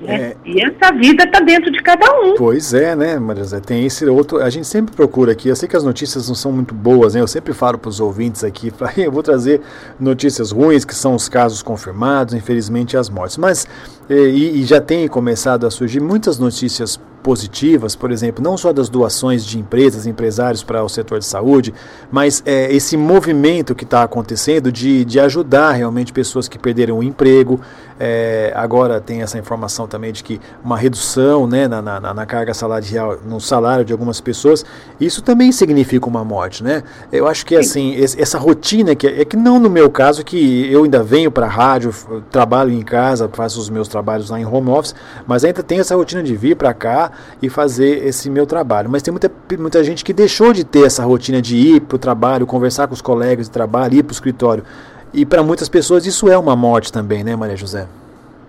né? 0.01 0.15
É, 0.15 0.37
e 0.45 0.63
essa 0.63 0.93
vida 0.93 1.25
está 1.25 1.41
dentro 1.41 1.71
de 1.71 1.83
cada 1.83 2.07
um. 2.21 2.35
Pois 2.35 2.73
é, 2.73 2.97
né, 2.97 3.19
Maria? 3.19 3.45
Tem 3.61 3.85
esse 3.85 4.07
outro. 4.07 4.43
A 4.43 4.49
gente 4.49 4.67
sempre 4.67 4.95
procura 4.95 5.33
aqui. 5.33 5.49
Eu 5.49 5.57
sei 5.57 5.69
que 5.69 5.77
as 5.77 5.85
notícias 5.85 6.29
não 6.29 6.35
são 6.35 6.53
muito 6.53 6.75
boas, 6.75 7.15
né? 7.15 7.21
Eu 7.21 7.27
sempre 7.27 7.53
falo 7.53 7.79
para 7.79 7.89
os 7.89 8.01
ouvintes 8.01 8.43
aqui. 8.43 8.73
Eu 8.97 9.13
vou 9.13 9.23
trazer 9.23 9.61
notícias 9.99 10.51
ruins, 10.51 10.85
que 10.85 10.95
são 10.95 11.15
os 11.15 11.29
casos 11.29 11.63
confirmados, 11.63 12.35
infelizmente, 12.35 12.97
as 12.97 13.11
mortes. 13.11 13.37
Mas, 13.37 13.67
e, 14.11 14.61
e 14.61 14.65
já 14.65 14.81
tem 14.81 15.07
começado 15.07 15.67
a 15.67 15.71
surgir 15.71 16.01
muitas 16.01 16.39
notícias 16.39 16.99
positivas, 17.23 17.95
por 17.95 18.11
exemplo, 18.11 18.43
não 18.43 18.57
só 18.57 18.73
das 18.73 18.89
doações 18.89 19.45
de 19.45 19.59
empresas, 19.59 20.07
empresários 20.07 20.63
para 20.63 20.83
o 20.83 20.89
setor 20.89 21.19
de 21.19 21.27
saúde, 21.27 21.73
mas 22.11 22.43
é, 22.47 22.73
esse 22.75 22.97
movimento 22.97 23.75
que 23.75 23.85
está 23.85 24.03
acontecendo 24.03 24.73
de, 24.73 25.05
de 25.05 25.21
ajudar 25.21 25.73
realmente 25.73 26.13
pessoas 26.13 26.49
que 26.49 26.59
perderam 26.59 26.99
o 26.99 27.03
emprego. 27.03 27.61
É, 28.03 28.51
agora 28.57 28.99
tem 28.99 29.21
essa 29.21 29.39
informação 29.39 29.87
também 29.87 30.11
de 30.11 30.25
que 30.25 30.41
uma 30.65 30.79
redução 30.79 31.47
né, 31.47 31.69
na, 31.69 31.83
na, 31.83 32.01
na, 32.01 32.25
carga 32.25 32.55
salarial, 32.55 33.19
no 33.27 33.39
salário 33.39 33.85
de 33.85 33.93
algumas 33.93 34.23
pessoas, 34.23 34.65
isso 34.99 35.21
também 35.21 35.53
significa 35.53 36.07
uma 36.07 36.25
morte. 36.25 36.65
Né? 36.65 36.83
Eu 37.13 37.29
acho 37.29 37.45
que 37.45 37.55
assim, 37.55 37.95
essa 37.99 38.39
rotina, 38.39 38.95
que 38.95 39.07
é 39.07 39.25
que 39.27 39.37
não 39.37 39.59
no 39.59 39.69
meu 39.69 39.91
caso, 39.91 40.25
que 40.25 40.73
eu 40.73 40.85
ainda 40.85 41.03
venho 41.03 41.31
para 41.31 41.45
a 41.45 41.51
rádio, 41.51 41.95
trabalho 42.31 42.73
em 42.73 42.81
casa, 42.81 43.29
faço 43.31 43.61
os 43.61 43.69
meus 43.69 43.87
trabalhos 43.87 44.00
lá 44.31 44.41
em 44.41 44.45
home 44.45 44.71
office, 44.71 44.95
mas 45.27 45.45
ainda 45.45 45.63
tenho 45.63 45.81
essa 45.81 45.95
rotina 45.95 46.23
de 46.23 46.35
vir 46.37 46.57
para 46.57 46.73
cá, 46.75 47.11
e 47.41 47.49
fazer 47.49 48.07
esse 48.07 48.31
meu 48.31 48.47
trabalho. 48.47 48.91
Mas 48.91 49.03
tem 49.03 49.13
muita, 49.13 49.31
muita 49.59 49.83
gente 49.85 50.05
que 50.05 50.13
deixou 50.13 50.53
de 50.53 50.65
ter 50.65 50.87
essa 50.87 51.05
rotina 51.05 51.41
de 51.41 51.57
ir 51.57 51.81
para 51.81 51.97
o 51.97 51.99
trabalho, 51.99 52.47
conversar 52.47 52.87
com 52.87 52.95
os 52.95 53.01
colegas 53.03 53.47
de 53.47 53.53
trabalho, 53.53 53.95
ir 53.95 54.03
para 54.03 54.11
o 54.11 54.15
escritório. 54.15 54.65
E 55.13 55.25
para 55.27 55.43
muitas 55.43 55.69
pessoas 55.69 56.07
isso 56.07 56.29
é 56.29 56.39
uma 56.39 56.55
morte 56.55 56.93
também, 56.93 57.25
né, 57.25 57.35
Maria 57.35 57.57
José? 57.57 57.87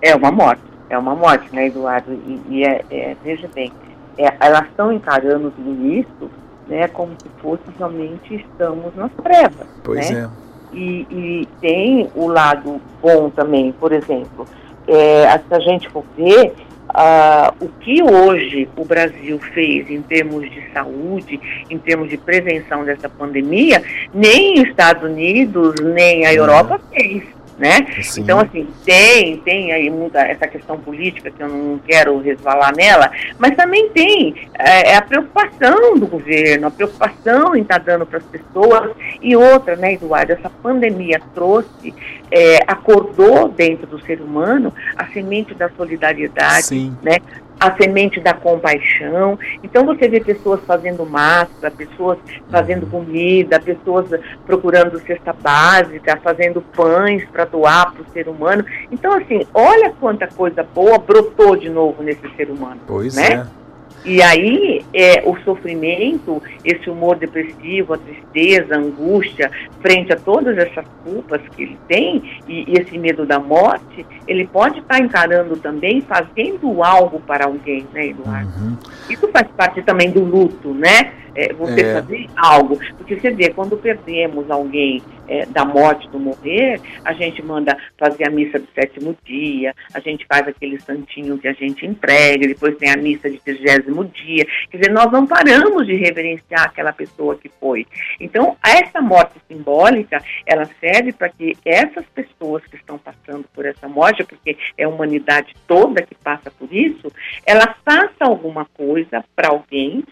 É 0.01 0.15
uma 0.15 0.31
morte, 0.31 0.62
é 0.89 0.98
uma 0.98 1.15
morte, 1.15 1.53
né, 1.53 1.67
Eduardo? 1.67 2.12
E, 2.12 2.41
e 2.50 2.63
é, 2.63 2.84
é, 2.89 3.15
veja 3.24 3.50
bem, 3.53 3.72
é, 4.17 4.34
elas 4.39 4.67
estão 4.67 4.91
encarando 4.91 5.51
tudo 5.51 5.88
isso 5.88 6.29
né, 6.72 6.88
como 6.88 7.12
se 7.22 7.29
fosse 7.41 7.63
realmente 7.77 8.36
estamos 8.36 8.96
nas 8.96 9.12
trevas. 9.22 9.67
Pois 9.84 10.10
né? 10.10 10.29
é. 10.38 10.75
E, 10.75 11.05
e, 11.12 11.48
tem 11.60 12.10
o 12.15 12.27
lado 12.27 12.79
bom 13.01 13.29
também, 13.29 13.74
por 13.74 13.91
exemplo, 13.91 14.48
é, 14.91 15.39
se 15.48 15.53
a 15.53 15.60
gente 15.60 15.89
for 15.89 16.03
ver, 16.17 16.53
uh, 16.91 17.53
o 17.60 17.69
que 17.79 18.03
hoje 18.03 18.67
o 18.75 18.86
Brasil 18.86 19.39
fez 19.53 19.89
em 19.89 20.01
termos 20.01 20.50
de 20.50 20.62
saúde, 20.74 21.39
em 21.69 21.77
termos 21.77 22.10
de 22.10 22.17
prevenção 22.17 22.83
dessa 22.83 23.10
pandemia, 23.10 23.83
nem 24.13 24.62
os 24.62 24.69
Estados 24.69 25.03
Unidos, 25.03 25.75
nem 25.81 26.25
a 26.25 26.33
Europa 26.33 26.79
fez 26.93 27.24
né? 27.62 27.86
Sim. 28.01 28.22
Então, 28.22 28.39
assim, 28.39 28.68
tem, 28.84 29.38
tem 29.38 29.72
aí 29.72 29.88
muita 29.88 30.20
essa 30.22 30.48
questão 30.48 30.80
política 30.80 31.30
que 31.30 31.44
eu 31.44 31.48
não 31.48 31.77
quero 31.77 32.18
resvalar 32.18 32.75
nela, 32.75 33.12
mas 33.38 33.56
também 33.56 33.88
tem 33.89 34.50
é, 34.58 34.94
é 34.94 34.96
a 34.96 35.01
preocupação 35.03 35.96
do 35.96 36.08
governo, 36.08 36.65
a 36.65 36.72
preocupação 36.72 37.56
em 37.56 37.62
estar 37.62 37.77
tá 37.77 37.86
dando 37.86 38.08
para 38.08 38.18
as 38.18 38.24
pessoas 38.24 38.89
e 39.22 39.36
outra, 39.36 39.75
né, 39.75 39.94
Eduardo, 39.94 40.34
essa 40.34 40.50
pandemia 40.50 41.22
trouxe, 41.36 41.94
é, 42.32 42.63
acordou 42.65 43.50
dentro 43.50 43.86
do 43.86 44.01
ser 44.01 44.20
humano 44.22 44.74
a 44.98 45.06
semente 45.10 45.53
da 45.53 45.70
solidariedade, 45.70 46.65
Sim. 46.65 46.98
né? 47.03 47.18
A 47.62 47.75
semente 47.75 48.20
da 48.20 48.34
compaixão. 48.34 49.38
Então 49.63 49.86
você 49.86 50.08
vê 50.08 50.20
pessoas 50.20 50.60
fazendo 50.65 51.06
massa, 51.06 51.70
pessoas 51.70 52.18
fazendo 52.50 52.88
comida, 52.88 53.60
pessoas 53.60 54.08
procurando 54.48 55.00
cesta 55.01 55.32
básica, 55.32 56.20
fazendo 56.24 56.60
pães 56.75 57.24
para 57.32 57.46
doar 57.46 57.94
para 57.94 58.01
o 58.01 58.12
ser 58.12 58.27
humano. 58.27 58.65
Então, 58.91 59.13
assim, 59.13 59.46
olha 59.53 59.94
quanta 60.00 60.25
coisa 60.27 60.63
boa 60.74 60.98
brotou 60.98 61.56
de 61.56 61.70
novo 61.70 62.01
nesse 62.01 62.27
ser 62.36 62.50
humano. 62.50 62.82
Pois 62.88 63.15
né? 63.15 63.46
é. 63.58 63.61
E 64.03 64.22
aí, 64.22 64.84
é, 64.93 65.22
o 65.25 65.38
sofrimento, 65.41 66.41
esse 66.65 66.89
humor 66.89 67.17
depressivo, 67.17 67.93
a 67.93 67.98
tristeza, 67.98 68.75
a 68.75 68.79
angústia, 68.79 69.51
frente 69.79 70.12
a 70.12 70.15
todas 70.15 70.58
essas 70.58 70.86
culpas 71.03 71.41
que 71.55 71.63
ele 71.63 71.77
tem, 71.88 72.24
e, 72.48 72.65
e 72.67 72.74
esse 72.79 72.98
medo 72.98 73.25
da 73.25 73.39
morte, 73.39 74.05
ele 74.27 74.48
pode 74.48 74.79
estar 74.79 74.98
tá 74.98 75.00
encarando 75.00 75.55
também, 75.58 76.01
fazendo 76.01 76.84
algo 76.84 77.20
para 77.20 77.46
alguém, 77.46 77.86
né, 77.93 78.08
Eduardo? 78.08 78.51
Uhum. 78.60 78.77
Isso 79.10 79.27
faz 79.27 79.48
parte 79.55 79.81
também 79.84 80.10
do 80.10 80.24
luto, 80.24 80.74
né? 80.74 81.13
É, 81.35 81.53
você 81.53 81.81
é. 81.81 81.93
fazer 81.93 82.27
algo. 82.35 82.79
Porque 82.97 83.19
você 83.19 83.31
vê, 83.31 83.50
quando 83.50 83.77
perdemos 83.77 84.50
alguém 84.50 85.01
é, 85.27 85.45
da 85.45 85.63
morte, 85.63 86.09
do 86.09 86.19
morrer, 86.19 86.79
a 87.05 87.13
gente 87.13 87.41
manda 87.41 87.77
fazer 87.97 88.27
a 88.27 88.29
missa 88.29 88.59
do 88.59 88.67
sétimo 88.73 89.15
dia, 89.23 89.73
a 89.93 90.00
gente 90.00 90.25
faz 90.25 90.47
aquele 90.47 90.79
santinho 90.79 91.38
que 91.38 91.47
a 91.47 91.53
gente 91.53 91.85
entrega, 91.85 92.47
depois 92.47 92.77
tem 92.77 92.91
a 92.91 92.97
missa 92.97 93.29
de 93.29 93.39
trigésimo 93.39 94.05
dia. 94.05 94.45
Quer 94.69 94.77
dizer, 94.77 94.91
nós 94.91 95.11
não 95.11 95.25
paramos 95.25 95.85
de 95.85 95.95
reverenciar 95.95 96.65
aquela 96.65 96.91
pessoa 96.91 97.38
que 97.38 97.50
foi. 97.59 97.88
Então, 98.19 98.57
essa 98.65 99.01
morte 99.01 99.39
simbólica, 99.47 100.21
ela 100.45 100.65
serve 100.79 101.13
para 101.13 101.29
que 101.29 101.55
essas 101.65 102.05
pessoas 102.07 102.63
que 102.65 102.75
estão 102.75 102.97
passando 102.97 103.45
por 103.53 103.65
essa 103.65 103.88
morte, 103.88 104.23
porque 104.23 104.57
é 104.77 104.83
a 104.83 104.89
humanidade 104.89 105.55
toda 105.65 106.01
que 106.01 106.15
passa 106.15 106.51
por 106.51 106.71
isso, 106.73 107.11
ela 107.45 107.75
faça 107.85 108.25
alguma 108.25 108.65
coisa 108.65 109.23
para 109.35 109.50
alguém, 109.50 110.03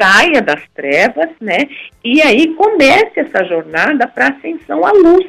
saia 0.00 0.40
das 0.42 0.62
trevas, 0.74 1.30
né? 1.40 1.68
E 2.04 2.20
aí 2.22 2.54
comece 2.54 3.20
essa 3.20 3.44
jornada 3.44 4.06
para 4.06 4.28
ascensão 4.28 4.84
à 4.84 4.92
luz, 4.92 5.26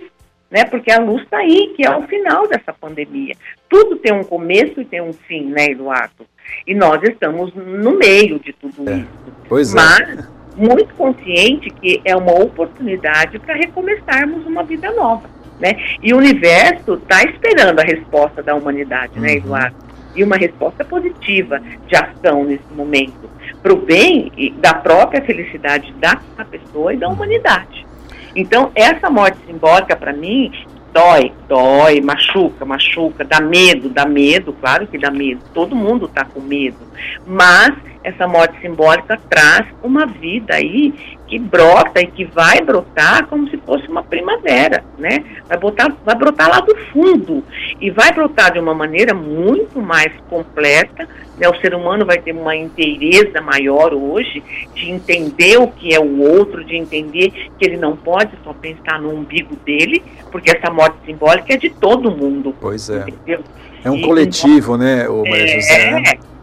né? 0.49 0.65
Porque 0.65 0.91
a 0.91 0.99
luz 0.99 1.23
está 1.23 1.37
aí, 1.37 1.73
que 1.75 1.85
é 1.85 1.95
o 1.95 2.03
final 2.03 2.47
dessa 2.47 2.73
pandemia. 2.73 3.35
Tudo 3.69 3.97
tem 3.97 4.13
um 4.13 4.23
começo 4.23 4.79
e 4.79 4.85
tem 4.85 5.01
um 5.01 5.13
fim, 5.13 5.45
né, 5.45 5.65
Eduardo? 5.71 6.25
E 6.65 6.73
nós 6.73 7.01
estamos 7.03 7.53
no 7.53 7.97
meio 7.97 8.39
de 8.39 8.53
tudo 8.53 8.89
é. 8.89 8.97
isso. 8.97 9.07
Pois 9.49 9.73
Mas 9.73 10.19
é. 10.19 10.23
muito 10.55 10.93
consciente 10.95 11.69
que 11.69 12.01
é 12.05 12.15
uma 12.15 12.33
oportunidade 12.33 13.39
para 13.39 13.55
recomeçarmos 13.55 14.45
uma 14.45 14.63
vida 14.63 14.91
nova, 14.91 15.29
né? 15.59 15.75
E 16.01 16.13
o 16.13 16.17
universo 16.17 16.95
está 16.95 17.23
esperando 17.23 17.79
a 17.79 17.83
resposta 17.83 18.41
da 18.41 18.55
humanidade, 18.55 19.19
né, 19.19 19.19
uhum. 19.19 19.23
né, 19.23 19.33
Eduardo? 19.35 19.87
E 20.15 20.23
uma 20.23 20.35
resposta 20.35 20.83
positiva 20.83 21.61
de 21.85 21.95
ação 21.95 22.43
nesse 22.43 22.73
momento 22.73 23.29
para 23.67 23.73
o 23.73 23.81
bem 23.81 24.31
da 24.59 24.73
própria 24.73 25.21
felicidade 25.21 25.93
da 25.99 26.15
pessoa 26.49 26.93
e 26.93 26.97
da 26.97 27.09
humanidade. 27.09 27.85
Então, 28.33 28.71
essa 28.73 29.09
morte 29.09 29.37
simbólica, 29.45 29.93
para 29.93 30.13
mim, 30.13 30.49
dói, 30.93 31.33
dói, 31.49 31.99
machuca, 31.99 32.63
machuca, 32.63 33.25
dá 33.25 33.41
medo, 33.41 33.89
dá 33.89 34.05
medo, 34.05 34.53
claro 34.53 34.87
que 34.87 34.97
dá 34.97 35.11
medo, 35.11 35.41
todo 35.53 35.75
mundo 35.75 36.05
está 36.05 36.23
com 36.23 36.39
medo, 36.39 36.77
mas 37.25 37.73
essa 38.07 38.25
morte 38.25 38.57
simbólica 38.61 39.19
traz 39.29 39.67
uma 39.83 40.05
vida 40.05 40.55
aí 40.55 40.93
que 41.27 41.37
brota 41.37 41.99
e 41.99 42.07
que 42.07 42.23
vai 42.23 42.61
brotar 42.61 43.27
como 43.27 43.49
se 43.49 43.57
fosse 43.57 43.85
uma 43.89 44.01
primavera, 44.01 44.81
né? 44.97 45.25
Vai, 45.45 45.57
botar, 45.57 45.93
vai 46.05 46.15
brotar 46.15 46.49
lá 46.49 46.61
do 46.61 46.73
fundo 46.93 47.43
e 47.81 47.91
vai 47.91 48.13
brotar 48.13 48.53
de 48.53 48.59
uma 48.59 48.73
maneira 48.73 49.13
muito 49.13 49.81
mais 49.81 50.09
completa. 50.29 51.05
Né? 51.37 51.49
O 51.49 51.59
ser 51.59 51.75
humano 51.75 52.05
vai 52.05 52.17
ter 52.17 52.31
uma 52.31 52.55
inteireza 52.55 53.41
maior 53.41 53.93
hoje 53.93 54.41
de 54.73 54.89
entender 54.89 55.57
o 55.57 55.67
que 55.67 55.93
é 55.93 55.99
o 55.99 56.21
outro, 56.21 56.63
de 56.63 56.77
entender 56.77 57.49
que 57.59 57.65
ele 57.65 57.75
não 57.75 57.97
pode 57.97 58.31
só 58.41 58.53
pensar 58.53 59.01
no 59.01 59.13
umbigo 59.13 59.57
dele, 59.65 60.01
porque 60.31 60.49
essa 60.49 60.71
morte 60.71 60.95
simbólica 61.05 61.53
é 61.53 61.57
de 61.57 61.69
todo 61.69 62.09
mundo. 62.09 62.55
Pois 62.61 62.89
é. 62.89 63.01
Entendeu? 63.01 63.43
É 63.83 63.91
um 63.91 63.97
e, 63.97 64.01
coletivo, 64.01 64.75
então, 64.75 64.77
né, 64.77 65.09
o 65.09 65.23
Maria 65.23 65.43
é, 65.43 65.47
José? 65.47 66.01
É, 66.13 66.36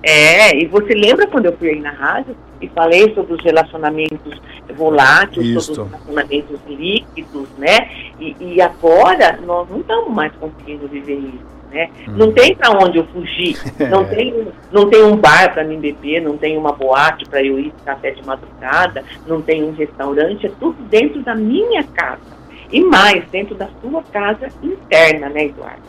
e 0.61 0.66
você 0.66 0.92
lembra 0.92 1.26
quando 1.26 1.46
eu 1.46 1.56
fui 1.56 1.70
aí 1.70 1.80
na 1.80 1.90
rádio 1.90 2.37
e 2.61 2.68
falei 2.68 3.14
sobre 3.14 3.32
os 3.32 3.42
relacionamentos 3.42 4.38
voláteis, 4.76 5.64
sobre 5.64 5.82
os 5.82 5.90
relacionamentos 5.90 6.61
líquidos, 6.68 7.49
né? 7.56 7.88
E, 8.20 8.37
e, 8.38 8.61
agora 8.61 9.38
nós 9.46 9.68
não 9.70 9.80
estamos 9.80 10.11
mais 10.12 10.32
conseguindo 10.34 10.87
viver 10.88 11.16
isso. 11.16 11.54
Né? 11.73 11.90
Hum. 12.06 12.12
Não 12.18 12.32
tem 12.32 12.54
para 12.54 12.70
onde 12.70 12.99
eu 12.99 13.06
fugir, 13.06 13.56
não, 13.90 14.04
tem, 14.04 14.46
não 14.70 14.88
tem 14.90 15.02
um 15.02 15.16
bar 15.16 15.52
para 15.52 15.64
mim 15.64 15.80
beber, 15.80 16.20
não 16.20 16.37
tem 16.37 16.56
uma 16.56 16.73
boate 16.73 17.25
para 17.25 17.42
eu 17.42 17.58
ir 17.58 17.73
café 17.84 18.11
de 18.11 18.25
madrugada, 18.25 19.02
não 19.26 19.40
tem 19.40 19.64
um 19.64 19.73
restaurante, 19.73 20.46
é 20.46 20.50
tudo 20.61 20.80
dentro 20.84 21.23
da 21.23 21.34
minha 21.34 21.82
casa. 21.82 22.34
E 22.70 22.80
mais, 22.80 23.25
dentro 23.30 23.54
da 23.54 23.68
sua 23.80 24.02
casa 24.04 24.49
interna, 24.62 25.28
né, 25.30 25.46
Eduardo? 25.46 25.82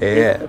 É 0.00 0.40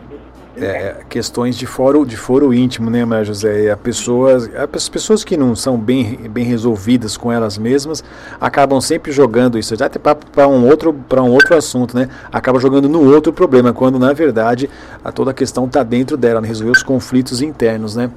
é, 0.57 0.97
questões 1.09 1.57
de 1.57 1.65
foro, 1.65 2.05
de 2.05 2.17
foro 2.17 2.53
íntimo, 2.53 2.89
né, 2.89 3.05
Maria 3.05 3.25
José? 3.25 3.63
E 3.63 3.69
a 3.69 3.77
pessoas, 3.77 4.49
as 4.55 4.89
pessoas 4.89 5.23
que 5.23 5.37
não 5.37 5.55
são 5.55 5.77
bem, 5.77 6.17
bem 6.29 6.43
resolvidas 6.43 7.15
com 7.15 7.31
elas 7.31 7.57
mesmas 7.57 8.03
acabam 8.39 8.81
sempre 8.81 9.11
jogando 9.11 9.57
isso, 9.57 9.75
já 9.75 9.85
até 9.85 9.99
para 9.99 10.47
um 10.47 10.67
outro 10.67 10.95
um 11.17 11.31
outro 11.31 11.55
assunto, 11.55 11.95
né? 11.95 12.09
Acaba 12.31 12.59
jogando 12.59 12.89
no 12.89 13.13
outro 13.13 13.31
problema, 13.31 13.73
quando 13.73 13.97
na 13.97 14.13
verdade 14.13 14.69
a 15.03 15.11
toda 15.11 15.31
a 15.31 15.33
questão 15.33 15.65
está 15.65 15.83
dentro 15.83 16.17
dela, 16.17 16.41
né? 16.41 16.47
resolver 16.47 16.71
os 16.71 16.83
conflitos 16.83 17.41
internos, 17.41 17.95
né? 17.95 18.11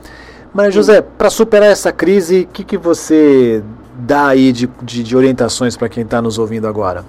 Maria 0.52 0.70
José, 0.70 1.02
para 1.02 1.30
superar 1.30 1.68
essa 1.68 1.92
crise, 1.92 2.42
o 2.42 2.46
que, 2.52 2.62
que 2.62 2.76
você 2.76 3.62
dá 3.98 4.28
aí 4.28 4.52
de, 4.52 4.68
de, 4.82 5.02
de 5.02 5.16
orientações 5.16 5.76
para 5.76 5.88
quem 5.88 6.04
está 6.04 6.22
nos 6.22 6.38
ouvindo 6.38 6.68
agora? 6.68 7.04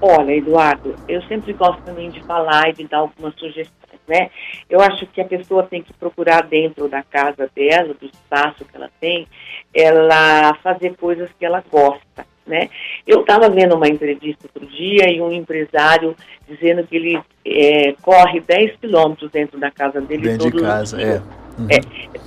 Olha, 0.00 0.36
Eduardo, 0.36 0.94
eu 1.08 1.22
sempre 1.22 1.52
gosto 1.52 1.80
também 1.82 2.10
de 2.10 2.22
falar 2.24 2.68
e 2.68 2.72
de 2.74 2.88
dar 2.88 2.98
algumas 2.98 3.32
sugestões 3.36 3.83
né? 4.06 4.30
Eu 4.68 4.80
acho 4.80 5.06
que 5.06 5.20
a 5.20 5.24
pessoa 5.24 5.62
tem 5.62 5.82
que 5.82 5.92
procurar 5.94 6.42
dentro 6.42 6.88
da 6.88 7.02
casa 7.02 7.50
dela, 7.54 7.94
do 7.94 8.06
espaço 8.06 8.64
que 8.64 8.76
ela 8.76 8.90
tem, 9.00 9.26
ela 9.74 10.54
fazer 10.62 10.94
coisas 10.96 11.30
que 11.38 11.44
ela 11.44 11.62
gosta, 11.70 12.26
né? 12.46 12.68
Eu 13.06 13.20
estava 13.20 13.48
vendo 13.48 13.74
uma 13.74 13.88
entrevista 13.88 14.46
outro 14.54 14.68
dia 14.70 15.10
e 15.10 15.20
um 15.20 15.32
empresário 15.32 16.14
dizendo 16.48 16.86
que 16.86 16.96
ele 16.96 17.20
é, 17.46 17.94
corre 18.02 18.40
10 18.40 18.76
quilômetros 18.76 19.30
dentro 19.30 19.58
da 19.58 19.70
casa 19.70 20.00
dele 20.00 20.28
dentro 20.28 20.50
de 20.50 20.60
casa, 20.62 21.00
é. 21.00 21.22
Uhum. 21.58 21.68
É, 21.70 21.78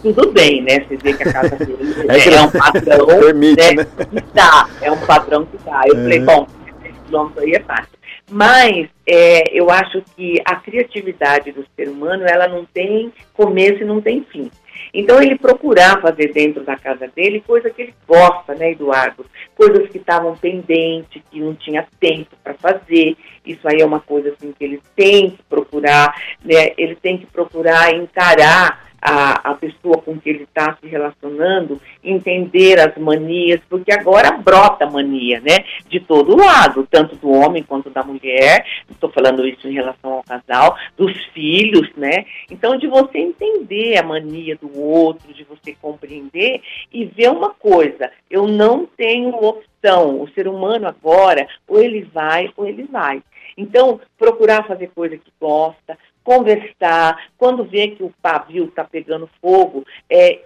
tudo 0.01 0.31
bem, 0.31 0.61
né? 0.61 0.79
Você 0.79 0.95
vê 0.95 1.13
que 1.13 1.23
a 1.23 1.33
casa 1.33 1.55
dele 1.57 1.77
é, 2.09 2.33
é 2.33 2.41
um 2.41 2.51
padrão 2.51 3.05
Permite, 3.19 3.61
né, 3.61 3.73
né? 3.73 3.85
que 4.21 4.33
dá, 4.33 4.69
é 4.81 4.91
um 4.91 5.05
padrão 5.05 5.45
que 5.45 5.57
dá. 5.65 5.83
Eu 5.85 5.97
é. 5.97 6.03
falei, 6.03 6.19
bom, 6.21 6.47
10 6.81 6.95
quilômetros 7.05 7.43
aí 7.43 7.53
é 7.53 7.59
fácil. 7.59 7.96
Mas 8.29 8.89
é, 9.05 9.57
eu 9.57 9.69
acho 9.69 10.03
que 10.15 10.41
a 10.43 10.55
criatividade 10.55 11.51
do 11.51 11.65
ser 11.75 11.87
humano 11.87 12.25
ela 12.25 12.47
não 12.47 12.65
tem 12.65 13.11
começo 13.33 13.81
e 13.81 13.85
não 13.85 14.01
tem 14.01 14.23
fim. 14.23 14.51
Então 14.93 15.21
ele 15.21 15.37
procurar 15.37 16.01
fazer 16.01 16.33
dentro 16.33 16.63
da 16.63 16.75
casa 16.75 17.07
dele 17.07 17.41
coisa 17.45 17.69
que 17.69 17.83
ele 17.83 17.93
gosta, 18.07 18.53
né, 18.55 18.71
Eduardo? 18.71 19.25
Coisas 19.55 19.89
que 19.89 19.97
estavam 19.97 20.35
pendentes, 20.35 21.21
que 21.31 21.39
não 21.39 21.55
tinha 21.55 21.87
tempo 21.99 22.35
para 22.43 22.53
fazer. 22.53 23.15
Isso 23.45 23.67
aí 23.67 23.81
é 23.81 23.85
uma 23.85 23.99
coisa 23.99 24.29
assim 24.29 24.53
que 24.57 24.63
ele 24.63 24.81
tem 24.95 25.31
que 25.31 25.43
procurar, 25.43 26.13
né? 26.43 26.73
Ele 26.77 26.95
tem 26.95 27.17
que 27.17 27.25
procurar 27.25 27.93
encarar 27.93 28.86
a, 29.01 29.51
a 29.51 29.53
pessoa 29.55 29.97
com 29.97 30.19
que 30.19 30.29
ele 30.29 30.43
está 30.43 30.77
se 30.81 30.87
relacionando, 30.87 31.79
entender 32.03 32.79
as 32.79 32.95
manias, 32.97 33.61
porque 33.69 33.91
agora 33.91 34.31
brota 34.31 34.89
mania, 34.89 35.39
né? 35.39 35.65
De 35.87 35.99
todo 35.99 36.35
lado, 36.35 36.87
tanto 36.89 37.15
do 37.15 37.29
homem 37.29 37.63
quanto 37.63 37.89
da 37.89 38.03
mulher, 38.03 38.65
estou 38.89 39.09
falando 39.11 39.47
isso 39.47 39.67
em 39.67 39.73
relação 39.73 40.13
ao 40.13 40.23
casal, 40.23 40.77
dos 40.97 41.13
filhos, 41.33 41.89
né? 41.95 42.25
Então, 42.49 42.77
de 42.77 42.87
você 42.87 43.19
entender 43.19 43.97
a 43.97 44.03
mania 44.03 44.55
do 44.55 44.79
outro, 44.79 45.33
de 45.33 45.43
você 45.43 45.75
compreender 45.79 46.61
e 46.91 47.05
ver 47.05 47.29
uma 47.29 47.51
coisa, 47.51 48.11
eu 48.29 48.47
não 48.47 48.85
tenho 48.85 49.29
opção, 49.35 50.21
o 50.21 50.29
ser 50.29 50.47
humano 50.47 50.87
agora, 50.87 51.47
ou 51.67 51.79
ele 51.81 52.01
vai 52.13 52.51
ou 52.57 52.67
ele 52.67 52.83
vai. 52.83 53.21
Então, 53.57 53.99
procurar 54.17 54.67
fazer 54.67 54.91
coisa 54.93 55.17
que 55.17 55.31
gosta, 55.39 55.97
conversar, 56.27 57.29
quando 57.37 57.63
vê 57.63 57.87
que 57.87 58.03
o 58.03 58.13
pavio 58.21 58.65
está 58.65 58.83
pegando 58.83 59.29
fogo, 59.41 59.85
é, 60.09 60.41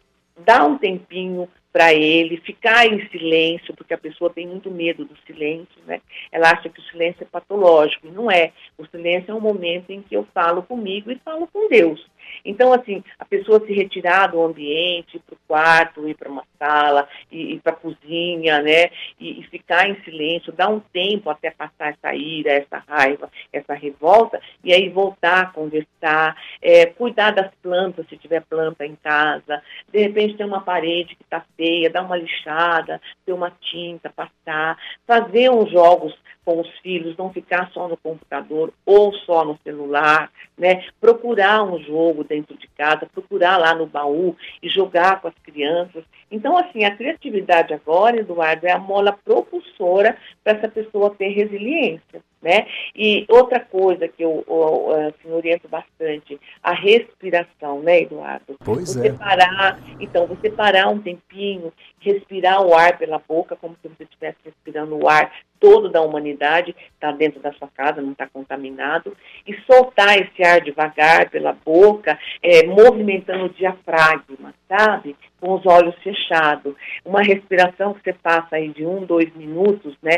dar 0.45 0.63
um 0.63 0.77
tempinho 0.77 1.49
para 1.73 1.91
ele, 1.91 2.37
ficar 2.37 2.85
em 2.85 3.09
silêncio, 3.09 3.73
porque 3.75 3.95
a 3.95 3.97
pessoa 3.97 4.29
tem 4.29 4.45
muito 4.45 4.69
medo 4.69 5.05
do 5.05 5.17
silêncio, 5.25 5.81
né? 5.87 5.99
Ela 6.31 6.51
acha 6.51 6.69
que 6.69 6.79
o 6.79 6.83
silêncio 6.83 7.23
é 7.23 7.25
patológico, 7.25 8.07
e 8.07 8.11
não 8.11 8.29
é. 8.29 8.51
O 8.77 8.85
silêncio 8.85 9.31
é 9.31 9.33
um 9.33 9.39
momento 9.39 9.89
em 9.89 10.03
que 10.03 10.15
eu 10.15 10.27
falo 10.35 10.61
comigo 10.61 11.11
e 11.11 11.19
falo 11.25 11.47
com 11.51 11.67
Deus. 11.67 12.05
Então, 12.43 12.73
assim, 12.73 13.03
a 13.19 13.25
pessoa 13.25 13.65
se 13.65 13.73
retirar 13.73 14.27
do 14.27 14.41
ambiente, 14.41 15.19
para 15.19 15.35
o 15.35 15.39
quarto, 15.47 16.07
ir 16.07 16.15
para 16.15 16.29
uma 16.29 16.43
sala, 16.57 17.07
ir, 17.31 17.55
ir 17.55 17.59
para 17.59 17.73
a 17.73 17.75
cozinha, 17.75 18.61
né? 18.61 18.89
E, 19.19 19.39
e, 19.39 19.43
ficar 19.43 19.89
em 19.89 20.01
silêncio, 20.03 20.53
dar 20.53 20.69
um 20.69 20.79
tempo 20.79 21.29
até 21.29 21.51
passar 21.51 21.89
essa 21.89 22.15
ira, 22.15 22.51
essa 22.51 22.83
raiva, 22.87 23.29
essa 23.51 23.73
revolta, 23.73 24.39
e 24.63 24.73
aí 24.73 24.89
voltar 24.89 25.41
a 25.41 25.45
conversar, 25.47 26.35
é, 26.61 26.85
cuidar 26.85 27.31
das 27.31 27.51
plantas, 27.61 28.07
se 28.07 28.17
tiver 28.17 28.41
planta 28.41 28.85
em 28.85 28.95
casa, 28.95 29.61
de 29.91 29.99
repente 29.99 30.37
tem 30.37 30.45
uma 30.45 30.61
parede 30.61 31.15
que 31.15 31.23
está 31.23 31.43
feia, 31.55 31.89
dar 31.89 32.03
uma 32.03 32.17
lixada, 32.17 33.01
ter 33.25 33.33
uma 33.33 33.51
tinta, 33.51 34.09
passar, 34.09 34.77
fazer 35.05 35.49
uns 35.49 35.69
jogos 35.71 36.13
com 36.43 36.59
os 36.59 36.69
filhos, 36.79 37.15
não 37.17 37.31
ficar 37.31 37.69
só 37.71 37.87
no 37.87 37.97
computador 37.97 38.73
ou 38.85 39.13
só 39.13 39.45
no 39.45 39.57
celular, 39.63 40.31
né? 40.57 40.83
Procurar 40.99 41.63
um 41.63 41.79
jogo 41.79 42.23
dentro 42.23 42.57
de 42.57 42.67
casa, 42.69 43.07
procurar 43.11 43.57
lá 43.57 43.75
no 43.75 43.85
baú 43.85 44.35
e 44.61 44.69
jogar 44.69 45.21
com 45.21 45.27
as 45.27 45.35
crianças. 45.43 46.03
Então, 46.31 46.57
assim, 46.57 46.83
a 46.83 46.95
criatividade 46.95 47.73
agora, 47.73 48.19
Eduardo, 48.19 48.65
é 48.65 48.71
a 48.71 48.79
mola 48.79 49.11
propulsora 49.11 50.17
para 50.43 50.57
essa 50.57 50.67
pessoa 50.67 51.15
ter 51.15 51.29
resiliência. 51.29 52.21
Né? 52.41 52.65
E 52.95 53.23
outra 53.29 53.59
coisa 53.59 54.07
que 54.07 54.23
eu, 54.23 54.43
eu, 54.47 55.09
assim, 55.09 55.31
oriento 55.31 55.67
bastante, 55.67 56.41
a 56.63 56.73
respiração, 56.73 57.83
né, 57.83 58.01
Eduardo? 58.01 58.57
Pois 58.65 58.95
você 58.95 59.09
é. 59.09 59.13
parar, 59.13 59.79
então, 59.99 60.25
você 60.25 60.49
parar 60.49 60.87
um 60.89 60.99
tempinho, 60.99 61.71
respirar 61.99 62.65
o 62.65 62.73
ar 62.73 62.97
pela 62.97 63.19
boca, 63.19 63.55
como 63.55 63.77
se 63.79 63.87
você 63.87 64.05
estivesse 64.05 64.37
respirando 64.43 64.97
o 64.97 65.07
ar 65.07 65.31
todo 65.61 65.87
da 65.87 66.01
humanidade, 66.01 66.75
está 66.93 67.11
dentro 67.11 67.39
da 67.39 67.53
sua 67.53 67.69
casa, 67.69 68.01
não 68.01 68.11
está 68.11 68.27
contaminado, 68.27 69.15
e 69.47 69.55
soltar 69.61 70.19
esse 70.19 70.43
ar 70.43 70.59
devagar 70.59 71.29
pela 71.29 71.53
boca, 71.53 72.19
é, 72.41 72.65
movimentando 72.65 73.45
o 73.45 73.49
diafragma, 73.49 74.53
sabe? 74.67 75.15
Com 75.39 75.53
os 75.53 75.65
olhos 75.65 75.95
fechados. 76.03 76.75
Uma 77.05 77.21
respiração 77.21 77.93
que 77.93 78.01
você 78.03 78.13
passa 78.13 78.55
aí 78.55 78.69
de 78.69 78.85
um, 78.85 79.05
dois 79.05 79.33
minutos, 79.35 79.95
né? 80.01 80.17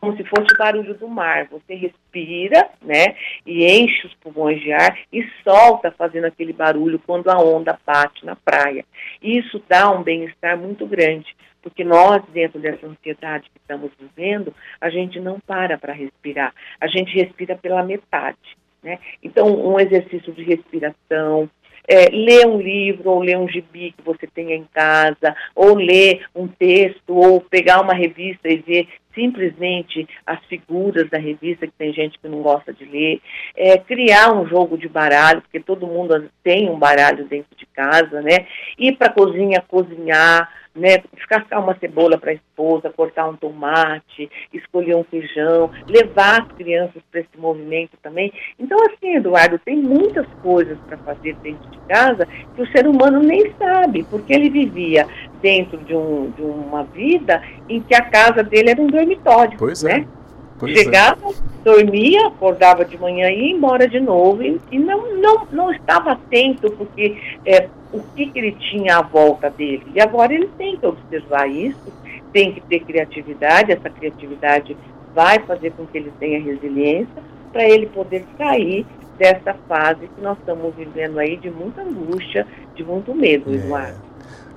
como 0.00 0.16
se 0.16 0.24
fosse 0.24 0.54
o 0.54 0.58
barulho 0.58 0.94
do 0.94 1.08
mar. 1.08 1.46
Você 1.50 1.74
respira, 1.74 2.68
né, 2.80 3.16
e 3.46 3.66
enche 3.66 4.06
os 4.06 4.14
pulmões 4.14 4.60
de 4.60 4.72
ar 4.72 4.98
e 5.12 5.26
solta 5.42 5.90
fazendo 5.90 6.26
aquele 6.26 6.52
barulho 6.52 7.00
quando 7.04 7.28
a 7.28 7.38
onda 7.38 7.78
bate 7.84 8.24
na 8.24 8.36
praia. 8.36 8.84
Isso 9.22 9.62
dá 9.68 9.90
um 9.90 10.02
bem-estar 10.02 10.56
muito 10.56 10.86
grande, 10.86 11.34
porque 11.62 11.84
nós, 11.84 12.22
dentro 12.32 12.58
dessa 12.58 12.86
ansiedade 12.86 13.50
que 13.50 13.58
estamos 13.60 13.90
vivendo, 13.98 14.54
a 14.80 14.88
gente 14.90 15.20
não 15.20 15.40
para 15.40 15.78
para 15.78 15.92
respirar. 15.92 16.54
A 16.80 16.86
gente 16.86 17.14
respira 17.14 17.56
pela 17.56 17.82
metade. 17.82 18.56
Né? 18.82 18.98
Então, 19.22 19.46
um 19.46 19.78
exercício 19.78 20.32
de 20.32 20.42
respiração, 20.42 21.50
é, 21.88 22.10
ler 22.10 22.46
um 22.46 22.60
livro 22.60 23.10
ou 23.10 23.20
ler 23.20 23.38
um 23.38 23.48
gibi 23.48 23.92
que 23.96 24.02
você 24.02 24.26
tenha 24.26 24.54
em 24.54 24.66
casa, 24.72 25.34
ou 25.54 25.74
ler 25.74 26.26
um 26.34 26.46
texto, 26.46 27.16
ou 27.16 27.40
pegar 27.40 27.80
uma 27.80 27.94
revista 27.94 28.46
e 28.46 28.56
ver 28.56 28.88
simplesmente 29.14 30.06
as 30.24 30.38
figuras 30.44 31.08
da 31.10 31.18
revista, 31.18 31.66
que 31.66 31.72
tem 31.72 31.92
gente 31.92 32.18
que 32.18 32.28
não 32.28 32.42
gosta 32.42 32.72
de 32.72 32.84
ler, 32.84 33.20
é, 33.56 33.76
criar 33.78 34.32
um 34.32 34.46
jogo 34.46 34.76
de 34.76 34.88
baralho, 34.88 35.40
porque 35.40 35.58
todo 35.58 35.86
mundo 35.86 36.30
tem 36.44 36.70
um 36.70 36.78
baralho 36.78 37.24
dentro 37.24 37.56
de 37.56 37.66
casa, 37.66 38.20
né? 38.20 38.46
Ir 38.78 38.96
para 38.96 39.08
a 39.08 39.12
cozinha 39.12 39.64
cozinhar, 39.66 40.48
né, 40.78 41.02
descascar 41.14 41.62
uma 41.62 41.76
cebola 41.78 42.16
para 42.16 42.30
a 42.30 42.34
esposa, 42.34 42.90
cortar 42.90 43.28
um 43.28 43.36
tomate, 43.36 44.30
escolher 44.52 44.96
um 44.96 45.04
feijão, 45.04 45.70
levar 45.86 46.42
as 46.42 46.52
crianças 46.52 47.02
para 47.10 47.20
esse 47.20 47.36
movimento 47.36 47.96
também. 48.02 48.32
Então, 48.58 48.78
assim, 48.86 49.16
Eduardo, 49.16 49.58
tem 49.58 49.76
muitas 49.76 50.26
coisas 50.42 50.78
para 50.86 50.96
fazer 50.98 51.34
dentro 51.36 51.68
de 51.70 51.78
casa 51.88 52.26
que 52.54 52.62
o 52.62 52.70
ser 52.72 52.86
humano 52.86 53.20
nem 53.20 53.52
sabe, 53.58 54.04
porque 54.04 54.32
ele 54.32 54.50
vivia 54.50 55.06
dentro 55.42 55.78
de, 55.78 55.94
um, 55.94 56.30
de 56.30 56.42
uma 56.42 56.84
vida 56.84 57.42
em 57.68 57.80
que 57.80 57.94
a 57.94 58.02
casa 58.02 58.42
dele 58.42 58.70
era 58.70 58.80
um 58.80 58.86
dormitório. 58.86 59.58
Pois 59.58 59.82
né? 59.82 60.06
é. 60.14 60.17
Pois 60.58 60.72
Chegava, 60.72 61.32
dormia, 61.64 62.26
acordava 62.26 62.84
de 62.84 62.98
manhã 62.98 63.30
e 63.30 63.48
ia 63.48 63.52
embora 63.52 63.88
de 63.88 64.00
novo. 64.00 64.42
E, 64.42 64.60
e 64.72 64.78
não, 64.78 65.16
não, 65.16 65.46
não 65.52 65.72
estava 65.72 66.12
atento 66.12 66.70
porque 66.72 67.16
é, 67.46 67.68
o 67.92 68.00
que, 68.14 68.26
que 68.26 68.38
ele 68.38 68.52
tinha 68.52 68.98
à 68.98 69.02
volta 69.02 69.48
dele. 69.50 69.84
E 69.94 70.00
agora 70.00 70.34
ele 70.34 70.48
tem 70.58 70.76
que 70.76 70.86
observar 70.86 71.48
isso, 71.48 71.92
tem 72.32 72.52
que 72.52 72.60
ter 72.62 72.80
criatividade, 72.80 73.72
essa 73.72 73.88
criatividade 73.88 74.76
vai 75.14 75.38
fazer 75.40 75.72
com 75.72 75.86
que 75.86 75.98
ele 75.98 76.12
tenha 76.18 76.40
resiliência 76.40 77.22
para 77.52 77.64
ele 77.68 77.86
poder 77.86 78.24
sair 78.36 78.84
dessa 79.16 79.54
fase 79.66 80.06
que 80.06 80.20
nós 80.20 80.38
estamos 80.38 80.74
vivendo 80.74 81.18
aí 81.18 81.36
de 81.36 81.50
muita 81.50 81.82
angústia, 81.82 82.46
de 82.74 82.84
muito 82.84 83.14
medo, 83.14 83.50
É. 83.50 83.56
Eduardo. 83.56 84.07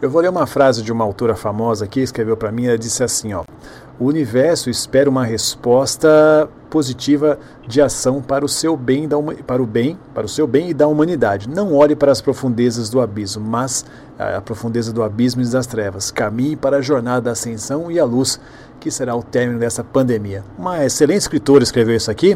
Eu 0.02 0.10
vou 0.10 0.20
ler 0.20 0.30
uma 0.30 0.48
frase 0.48 0.82
de 0.82 0.92
uma 0.92 1.04
autora 1.04 1.36
famosa 1.36 1.86
que 1.86 2.00
escreveu 2.00 2.36
para 2.36 2.52
mim, 2.52 2.66
ela 2.66 2.76
disse 2.78 3.04
assim, 3.04 3.34
ó: 3.34 3.44
O 4.00 4.06
universo 4.06 4.68
espera 4.68 5.08
uma 5.08 5.24
resposta 5.24 6.50
positiva 6.72 7.38
de 7.68 7.80
ação 7.80 8.20
para 8.20 8.44
o 8.44 8.50
seu 8.50 8.76
bem, 8.76 9.08
da, 9.08 9.16
para 9.46 9.62
o 9.62 9.66
bem, 9.68 10.00
para 10.12 10.26
o 10.26 10.30
seu 10.30 10.48
bem 10.48 10.72
e 10.72 10.74
da 10.74 10.88
humanidade. 10.88 11.48
Não 11.48 11.76
olhe 11.76 11.96
para 11.96 12.12
as 12.12 12.20
profundezas 12.20 12.90
do 12.90 13.00
abismo, 13.00 13.46
mas 13.46 13.86
ah, 14.18 14.38
a 14.38 14.42
profundeza 14.42 14.92
do 14.92 15.04
abismo 15.04 15.44
e 15.44 15.46
das 15.46 15.68
trevas. 15.68 16.10
Caminhe 16.10 16.56
para 16.56 16.78
a 16.78 16.82
jornada 16.82 17.22
da 17.22 17.32
ascensão 17.34 17.92
e 17.92 18.00
a 18.00 18.06
luz, 18.06 18.40
que 18.82 18.90
será 18.90 19.16
o 19.16 19.22
término 19.22 19.60
dessa 19.60 19.84
pandemia. 19.84 20.44
Uma 20.58 20.84
excelente 20.84 21.22
escritora 21.22 21.64
escreveu 21.64 21.96
isso 21.96 22.10
aqui, 22.10 22.36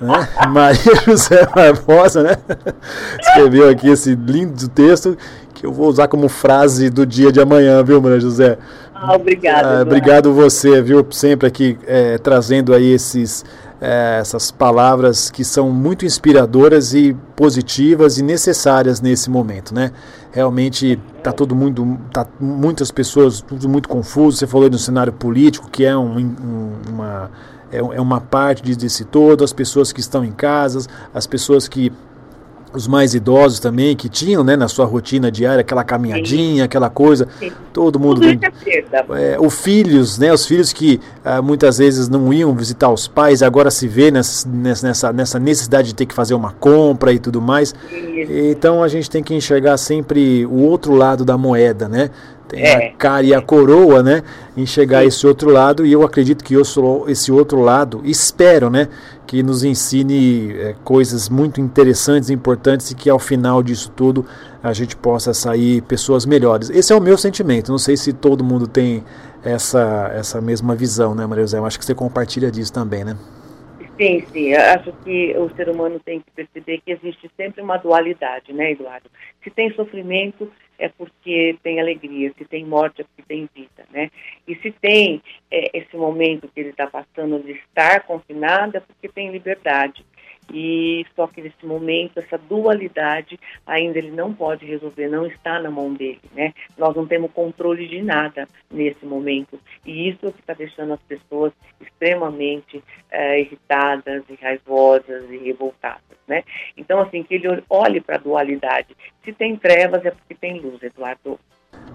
né? 0.00 0.28
Maria 0.48 0.94
José 1.04 1.44
Barbosa, 1.46 2.22
né? 2.22 2.36
Escreveu 3.20 3.68
aqui 3.68 3.88
esse 3.88 4.14
lindo 4.14 4.68
texto 4.68 5.18
que 5.52 5.66
eu 5.66 5.72
vou 5.72 5.88
usar 5.88 6.06
como 6.06 6.28
frase 6.28 6.88
do 6.88 7.04
dia 7.04 7.32
de 7.32 7.40
amanhã, 7.40 7.82
viu, 7.82 8.00
Maria 8.00 8.20
José? 8.20 8.56
Ah, 8.94 9.16
obrigada. 9.16 9.80
Ah, 9.80 9.82
obrigado 9.82 10.32
você, 10.32 10.80
viu, 10.80 11.04
sempre 11.10 11.48
aqui 11.48 11.76
eh, 11.86 12.18
trazendo 12.18 12.72
aí 12.72 12.92
esses, 12.92 13.44
eh, 13.80 14.18
essas 14.20 14.50
palavras 14.50 15.30
que 15.30 15.42
são 15.44 15.70
muito 15.70 16.04
inspiradoras 16.04 16.92
e 16.94 17.16
positivas 17.34 18.18
e 18.18 18.22
necessárias 18.22 19.00
nesse 19.00 19.30
momento, 19.30 19.74
né? 19.74 19.90
Realmente 20.32 20.98
tá 21.22 21.32
todo 21.32 21.54
mundo, 21.54 21.98
tá 22.12 22.26
muitas 22.38 22.90
pessoas 22.90 23.40
tudo 23.40 23.68
muito 23.68 23.88
confuso. 23.88 24.36
Você 24.36 24.46
falou 24.46 24.68
do 24.68 24.78
cenário 24.78 25.12
político 25.12 25.68
que 25.70 25.84
é 25.84 25.96
um, 25.96 26.18
um- 26.18 26.72
uma 26.90 27.30
é 27.72 27.78
é 27.78 28.00
uma 28.00 28.20
parte 28.20 28.62
de- 28.62 28.76
desse 28.76 29.04
todo, 29.04 29.44
as 29.44 29.52
pessoas 29.52 29.92
que 29.92 30.00
estão 30.00 30.24
em 30.24 30.32
casas, 30.32 30.88
as 31.14 31.26
pessoas 31.26 31.68
que 31.68 31.92
os 32.72 32.86
mais 32.86 33.14
idosos 33.14 33.58
também 33.58 33.96
que 33.96 34.08
tinham, 34.08 34.44
né, 34.44 34.56
na 34.56 34.68
sua 34.68 34.84
rotina 34.84 35.30
diária 35.30 35.60
aquela 35.60 35.82
caminhadinha, 35.82 36.64
aquela 36.64 36.88
coisa, 36.88 37.28
Sim. 37.38 37.50
todo 37.72 37.98
mundo 37.98 38.20
Tudo 38.20 38.44
é 39.16 39.32
é, 39.32 39.36
os 39.40 39.60
filhos, 39.60 40.18
né, 40.18 40.32
os 40.32 40.46
filhos 40.46 40.72
que 40.72 41.00
ah, 41.24 41.42
muitas 41.42 41.78
vezes 41.78 42.08
não 42.08 42.32
iam 42.32 42.54
visitar 42.54 42.90
os 42.90 43.08
pais, 43.08 43.42
agora 43.42 43.70
se 43.70 43.88
vê 43.88 44.10
nessa, 44.10 44.48
nessa, 44.48 45.12
nessa 45.12 45.38
necessidade 45.38 45.88
de 45.88 45.94
ter 45.94 46.06
que 46.06 46.14
fazer 46.14 46.34
uma 46.34 46.52
compra 46.52 47.12
e 47.12 47.18
tudo 47.18 47.40
mais. 47.40 47.74
Isso. 47.90 48.32
Então 48.32 48.82
a 48.82 48.88
gente 48.88 49.10
tem 49.10 49.22
que 49.22 49.34
enxergar 49.34 49.76
sempre 49.76 50.46
o 50.46 50.62
outro 50.62 50.94
lado 50.94 51.24
da 51.24 51.36
moeda, 51.36 51.88
né? 51.88 52.10
Tem 52.50 52.62
É. 52.62 52.88
a 52.88 52.92
cara 52.96 53.22
e 53.22 53.32
a 53.32 53.40
coroa, 53.40 54.02
né? 54.02 54.22
Enxergar 54.56 55.04
esse 55.04 55.24
outro 55.26 55.50
lado 55.50 55.86
e 55.86 55.92
eu 55.92 56.02
acredito 56.02 56.42
que 56.44 56.54
eu 56.54 56.64
sou 56.64 57.08
esse 57.08 57.30
outro 57.30 57.60
lado, 57.60 58.02
espero, 58.04 58.68
né? 58.68 58.88
Que 59.26 59.40
nos 59.42 59.62
ensine 59.62 60.52
eh, 60.52 60.74
coisas 60.84 61.28
muito 61.28 61.60
interessantes 61.60 62.28
e 62.28 62.32
importantes 62.32 62.90
e 62.90 62.94
que 62.96 63.08
ao 63.08 63.20
final 63.20 63.62
disso 63.62 63.92
tudo 63.94 64.26
a 64.62 64.72
gente 64.72 64.96
possa 64.96 65.32
sair 65.32 65.80
pessoas 65.82 66.26
melhores. 66.26 66.68
Esse 66.70 66.92
é 66.92 66.96
o 66.96 67.00
meu 67.00 67.16
sentimento. 67.16 67.70
Não 67.70 67.78
sei 67.78 67.96
se 67.96 68.12
todo 68.12 68.42
mundo 68.42 68.66
tem 68.66 69.04
essa, 69.44 70.10
essa 70.14 70.40
mesma 70.40 70.74
visão, 70.74 71.14
né, 71.14 71.24
Maria 71.26 71.44
José? 71.44 71.58
Eu 71.58 71.64
acho 71.64 71.78
que 71.78 71.84
você 71.84 71.94
compartilha 71.94 72.50
disso 72.50 72.72
também, 72.72 73.04
né? 73.04 73.16
Sim, 74.00 74.24
sim. 74.32 74.54
Acho 74.54 74.94
que 75.04 75.36
o 75.36 75.54
ser 75.54 75.68
humano 75.68 76.00
tem 76.00 76.20
que 76.20 76.30
perceber 76.30 76.80
que 76.80 76.90
existe 76.90 77.30
sempre 77.36 77.60
uma 77.60 77.76
dualidade, 77.76 78.50
né, 78.50 78.72
Eduardo? 78.72 79.10
Se 79.44 79.50
tem 79.50 79.70
sofrimento, 79.74 80.50
é 80.78 80.88
porque 80.88 81.58
tem 81.62 81.78
alegria. 81.78 82.32
Se 82.38 82.46
tem 82.46 82.64
morte, 82.64 83.02
é 83.02 83.04
porque 83.04 83.22
tem 83.28 83.46
vida, 83.54 83.84
né? 83.90 84.10
E 84.48 84.56
se 84.56 84.70
tem 84.72 85.22
é, 85.50 85.76
esse 85.76 85.94
momento 85.98 86.48
que 86.48 86.60
ele 86.60 86.70
está 86.70 86.86
passando 86.86 87.42
de 87.44 87.52
estar 87.52 88.04
confinado, 88.04 88.78
é 88.78 88.80
porque 88.80 89.06
tem 89.06 89.30
liberdade 89.30 90.02
e 90.52 91.06
só 91.14 91.26
que 91.26 91.40
nesse 91.40 91.64
momento 91.64 92.18
essa 92.18 92.36
dualidade 92.36 93.38
ainda 93.66 93.98
ele 93.98 94.10
não 94.10 94.32
pode 94.32 94.66
resolver, 94.66 95.08
não 95.08 95.26
está 95.26 95.60
na 95.60 95.70
mão 95.70 95.92
dele, 95.92 96.20
né? 96.34 96.52
Nós 96.76 96.94
não 96.94 97.06
temos 97.06 97.30
controle 97.32 97.86
de 97.86 98.02
nada 98.02 98.48
nesse 98.70 99.04
momento 99.06 99.58
e 99.86 100.08
isso 100.08 100.26
é 100.26 100.28
o 100.28 100.32
que 100.32 100.40
está 100.40 100.54
deixando 100.54 100.92
as 100.92 101.00
pessoas 101.02 101.52
extremamente 101.80 102.82
é, 103.10 103.40
irritadas 103.40 104.22
e 104.28 104.34
raivosas 104.34 105.30
e 105.30 105.38
revoltadas, 105.38 106.18
né? 106.26 106.42
Então 106.76 107.00
assim 107.00 107.22
que 107.22 107.34
ele 107.34 107.62
olhe 107.68 108.00
para 108.00 108.16
a 108.16 108.20
dualidade. 108.20 108.96
Se 109.24 109.32
tem 109.32 109.56
trevas 109.56 110.04
é 110.04 110.10
porque 110.10 110.34
tem 110.34 110.60
luz, 110.60 110.82
Eduardo. 110.82 111.38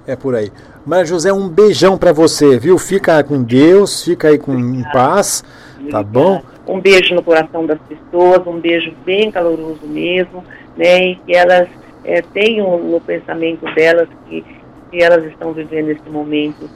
É 0.08 0.16
por 0.16 0.36
aí. 0.36 0.52
Mas 0.86 1.10
José, 1.10 1.34
um 1.34 1.50
beijão 1.50 1.98
para 1.98 2.14
você, 2.14 2.60
viu? 2.60 2.78
Fica 2.78 3.24
com 3.24 3.44
Deus, 3.44 4.04
fica 4.04 4.30
aí 4.30 4.38
com 4.38 4.54
em 4.54 4.84
paz, 4.92 5.44
tá 5.90 6.04
bom? 6.04 6.42
Um 6.68 6.80
beijo 6.80 7.14
no 7.14 7.24
coração 7.24 7.66
das 7.66 7.80
pessoas, 7.82 8.46
um 8.48 8.60
beijo 8.60 8.92
bem 9.06 9.32
caloroso 9.32 9.86
mesmo, 9.86 10.44
né? 10.76 11.12
E 11.12 11.16
que 11.16 11.36
elas 11.36 11.68
é, 12.04 12.22
tenham 12.22 12.78
no 12.78 13.00
pensamento 13.02 13.66
delas 13.74 14.08
que, 14.28 14.44
que 14.92 15.04
elas 15.04 15.24
estão 15.26 15.54
vivendo 15.54 15.90
esse 15.90 16.10
momento 16.10 16.70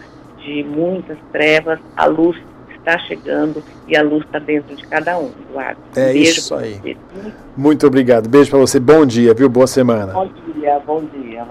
de 0.43 0.63
muitas 0.63 1.17
trevas, 1.32 1.80
a 1.95 2.06
luz 2.06 2.38
está 2.80 2.97
chegando 2.99 3.63
e 3.88 3.95
a 3.95 4.02
luz 4.02 4.25
está 4.25 4.39
dentro 4.39 4.75
de 4.75 4.86
cada 4.88 5.17
um, 5.17 5.32
Eduardo. 5.49 5.80
É 5.95 6.13
isso 6.13 6.56
aí. 6.56 6.75
Você. 6.75 6.97
Muito 7.56 7.86
obrigado. 7.86 8.28
Beijo 8.28 8.49
para 8.49 8.60
você. 8.60 8.80
Bom 8.80 9.06
dia, 9.06 9.34
viu? 9.34 9.49
Boa 9.49 9.67
semana. 9.67 10.13
Bom 10.13 10.30
dia, 10.54 10.80
bom 10.86 11.04
dia. 11.06 11.45